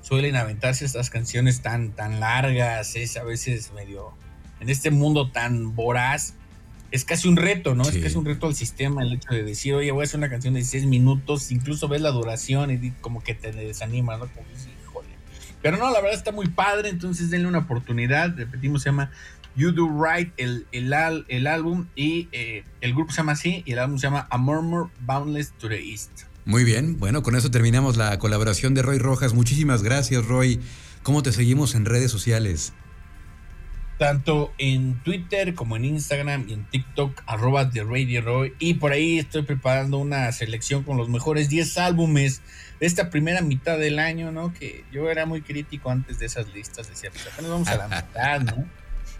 suelen 0.00 0.36
aventarse 0.36 0.84
estas 0.84 1.10
canciones 1.10 1.60
tan, 1.60 1.92
tan 1.92 2.20
largas, 2.20 2.96
es 2.96 3.16
a 3.16 3.24
veces 3.24 3.72
medio... 3.72 4.12
En 4.60 4.68
este 4.68 4.92
mundo 4.92 5.28
tan 5.28 5.74
voraz, 5.74 6.34
es 6.92 7.04
casi 7.04 7.26
un 7.26 7.36
reto, 7.36 7.74
¿no? 7.74 7.84
Sí. 7.84 7.96
Es 7.96 8.04
casi 8.04 8.16
un 8.16 8.24
reto 8.24 8.46
al 8.46 8.54
sistema 8.54 9.02
el 9.02 9.14
hecho 9.14 9.34
de 9.34 9.42
decir, 9.42 9.74
oye, 9.74 9.90
voy 9.90 10.02
a 10.02 10.04
hacer 10.04 10.18
una 10.18 10.28
canción 10.28 10.54
de 10.54 10.60
16 10.60 10.86
minutos, 10.86 11.50
incluso 11.50 11.88
ves 11.88 12.00
la 12.00 12.10
duración 12.10 12.70
y 12.70 12.92
como 13.00 13.24
que 13.24 13.34
te 13.34 13.50
desanima, 13.50 14.18
¿no? 14.18 14.28
Como. 14.28 14.46
Pero 15.62 15.76
no, 15.76 15.90
la 15.90 16.00
verdad 16.00 16.14
está 16.18 16.32
muy 16.32 16.48
padre, 16.48 16.88
entonces 16.88 17.30
denle 17.30 17.48
una 17.48 17.58
oportunidad. 17.58 18.34
Repetimos, 18.36 18.82
se 18.82 18.90
llama 18.90 19.10
You 19.56 19.72
Do 19.72 19.88
Right, 19.88 20.32
el, 20.36 20.66
el, 20.72 20.92
al- 20.92 21.24
el 21.28 21.46
álbum, 21.46 21.86
y 21.94 22.28
eh, 22.32 22.64
el 22.80 22.92
grupo 22.94 23.12
se 23.12 23.18
llama 23.18 23.32
así, 23.32 23.62
y 23.64 23.72
el 23.72 23.78
álbum 23.78 23.98
se 23.98 24.06
llama 24.08 24.26
A 24.30 24.38
Murmur 24.38 24.90
Boundless 25.00 25.52
to 25.58 25.68
the 25.68 25.78
East. 25.80 26.10
Muy 26.44 26.64
bien, 26.64 26.98
bueno, 26.98 27.22
con 27.22 27.36
eso 27.36 27.50
terminamos 27.50 27.96
la 27.96 28.18
colaboración 28.18 28.74
de 28.74 28.82
Roy 28.82 28.98
Rojas. 28.98 29.32
Muchísimas 29.34 29.82
gracias, 29.84 30.24
Roy. 30.26 30.58
¿Cómo 31.04 31.22
te 31.22 31.30
seguimos 31.32 31.74
en 31.74 31.84
redes 31.84 32.10
sociales? 32.10 32.72
tanto 33.98 34.52
en 34.58 35.00
Twitter 35.04 35.54
como 35.54 35.76
en 35.76 35.84
Instagram 35.84 36.46
y 36.48 36.54
en 36.54 36.64
TikTok, 36.64 37.22
arroba 37.26 37.66
de 37.66 37.84
Radio 37.84 38.20
Roy. 38.22 38.52
Y 38.58 38.74
por 38.74 38.90
ahí 38.90 39.18
estoy 39.20 39.42
preparando 39.42 39.98
una 39.98 40.32
selección 40.32 40.82
con 40.82 40.96
los 40.96 41.08
mejores 41.08 41.48
10 41.48 41.78
álbumes 41.78 42.42
de 42.82 42.88
esta 42.88 43.10
primera 43.10 43.42
mitad 43.42 43.78
del 43.78 44.00
año, 44.00 44.32
¿no? 44.32 44.52
Que 44.52 44.84
yo 44.90 45.08
era 45.08 45.24
muy 45.24 45.40
crítico 45.40 45.88
antes 45.88 46.18
de 46.18 46.26
esas 46.26 46.52
listas, 46.52 46.88
decía, 46.88 47.10
pues 47.12 47.24
apenas 47.32 47.48
vamos 47.52 47.68
a 47.68 47.76
la 47.76 47.86
mitad, 48.02 48.40
¿no? 48.40 48.66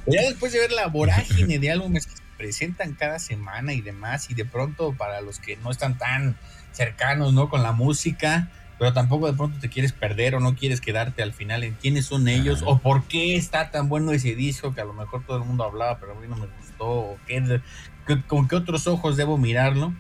Pero 0.05 0.21
ya 0.21 0.29
después 0.29 0.53
de 0.53 0.59
ver 0.59 0.73
la 0.73 0.89
vorágine 0.89 1.61
de 1.61 1.71
álbumes 1.71 2.07
que 2.07 2.17
se 2.17 2.23
presentan 2.37 2.95
cada 2.95 3.21
semana 3.21 3.73
y 3.73 3.81
demás, 3.81 4.29
y 4.31 4.35
de 4.35 4.45
pronto 4.45 4.95
para 4.99 5.21
los 5.21 5.39
que 5.39 5.57
no 5.59 5.71
están 5.71 5.97
tan 5.97 6.37
cercanos, 6.73 7.35
¿no? 7.35 7.49
Con 7.49 7.63
la 7.63 7.71
música, 7.71 8.49
pero 8.81 8.93
tampoco 8.93 9.29
de 9.31 9.35
pronto 9.35 9.61
te 9.61 9.69
quieres 9.69 9.93
perder 9.93 10.35
o 10.35 10.41
no 10.41 10.57
quieres 10.57 10.81
quedarte 10.81 11.23
al 11.23 11.33
final 11.33 11.63
en 11.63 11.75
quiénes 11.75 12.07
son 12.07 12.27
ellos 12.27 12.65
o 12.67 12.81
por 12.81 13.05
qué 13.05 13.37
está 13.37 13.71
tan 13.71 13.89
bueno 13.89 14.11
ese 14.11 14.35
disco 14.35 14.75
que 14.75 14.81
a 14.81 14.85
lo 14.85 14.93
mejor 14.93 15.25
todo 15.25 15.37
el 15.37 15.45
mundo 15.45 15.63
hablaba, 15.63 16.01
pero 16.01 16.17
a 16.17 16.21
mí 16.21 16.27
no 16.27 16.35
me 16.35 16.47
gustó, 16.59 16.89
o 16.89 17.19
qué, 17.29 17.61
qué- 18.09 18.23
con 18.23 18.49
qué 18.49 18.57
otros 18.57 18.89
ojos 18.89 19.17
debo 19.17 19.39
mirarlo. 19.39 19.93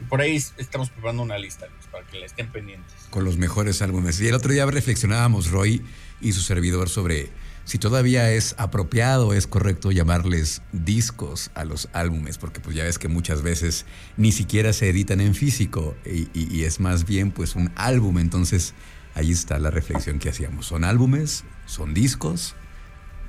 Y 0.00 0.04
por 0.04 0.20
ahí 0.20 0.36
estamos 0.58 0.88
preparando 0.90 1.22
una 1.24 1.36
lista 1.38 1.66
Luis, 1.66 1.79
para 1.90 2.06
que 2.06 2.20
la 2.20 2.26
estén 2.26 2.48
pendientes. 2.50 2.94
Con 3.10 3.24
los 3.24 3.36
mejores 3.38 3.82
álbumes. 3.82 4.20
Y 4.20 4.28
el 4.28 4.34
otro 4.34 4.52
día 4.52 4.66
reflexionábamos, 4.66 5.50
Roy 5.50 5.82
y 6.20 6.32
su 6.32 6.40
servidor, 6.40 6.88
sobre 6.88 7.30
si 7.64 7.78
todavía 7.78 8.32
es 8.32 8.54
apropiado, 8.58 9.32
es 9.32 9.46
correcto 9.46 9.92
llamarles 9.92 10.62
discos 10.72 11.50
a 11.54 11.64
los 11.64 11.88
álbumes, 11.92 12.36
porque 12.38 12.58
pues 12.60 12.74
ya 12.74 12.84
ves 12.84 12.98
que 12.98 13.08
muchas 13.08 13.42
veces 13.42 13.86
ni 14.16 14.32
siquiera 14.32 14.72
se 14.72 14.88
editan 14.88 15.20
en 15.20 15.34
físico 15.34 15.96
y, 16.04 16.28
y- 16.38 16.48
y 16.50 16.64
es 16.64 16.80
más 16.80 17.04
bien 17.06 17.30
pues 17.30 17.54
un 17.54 17.70
álbum. 17.76 18.18
Entonces 18.18 18.74
ahí 19.14 19.30
está 19.30 19.58
la 19.58 19.70
reflexión 19.70 20.18
que 20.18 20.30
hacíamos. 20.30 20.66
¿Son 20.66 20.84
álbumes? 20.84 21.44
¿Son 21.66 21.94
discos? 21.94 22.54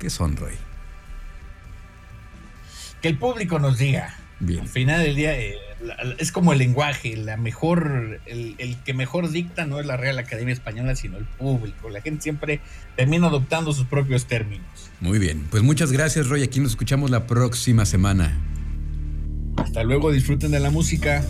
¿Qué 0.00 0.10
son, 0.10 0.36
Roy? 0.36 0.54
Que 3.00 3.08
el 3.08 3.18
público 3.18 3.58
nos 3.58 3.78
diga. 3.78 4.16
Bien. 4.40 4.60
Al 4.60 4.68
final 4.68 5.02
del 5.02 5.14
día 5.16 5.38
eh, 5.38 5.56
la- 5.84 5.96
es 6.18 6.32
como 6.32 6.52
el 6.52 6.58
lenguaje, 6.58 7.16
la 7.16 7.36
mejor, 7.36 8.20
el, 8.26 8.54
el 8.58 8.76
que 8.84 8.94
mejor 8.94 9.30
dicta 9.30 9.66
no 9.66 9.80
es 9.80 9.86
la 9.86 9.96
Real 9.96 10.18
Academia 10.18 10.52
Española, 10.54 10.94
sino 10.96 11.18
el 11.18 11.24
público. 11.24 11.88
La 11.90 12.00
gente 12.00 12.22
siempre 12.22 12.60
termina 12.96 13.26
adoptando 13.28 13.72
sus 13.72 13.86
propios 13.86 14.26
términos. 14.26 14.66
Muy 15.00 15.18
bien. 15.18 15.46
Pues 15.50 15.62
muchas 15.62 15.92
gracias, 15.92 16.28
Roy. 16.28 16.42
Aquí 16.42 16.60
nos 16.60 16.70
escuchamos 16.72 17.10
la 17.10 17.26
próxima 17.26 17.84
semana. 17.86 18.38
Hasta 19.56 19.82
luego, 19.84 20.10
disfruten 20.12 20.50
de 20.50 20.60
la 20.60 20.70
música. 20.70 21.24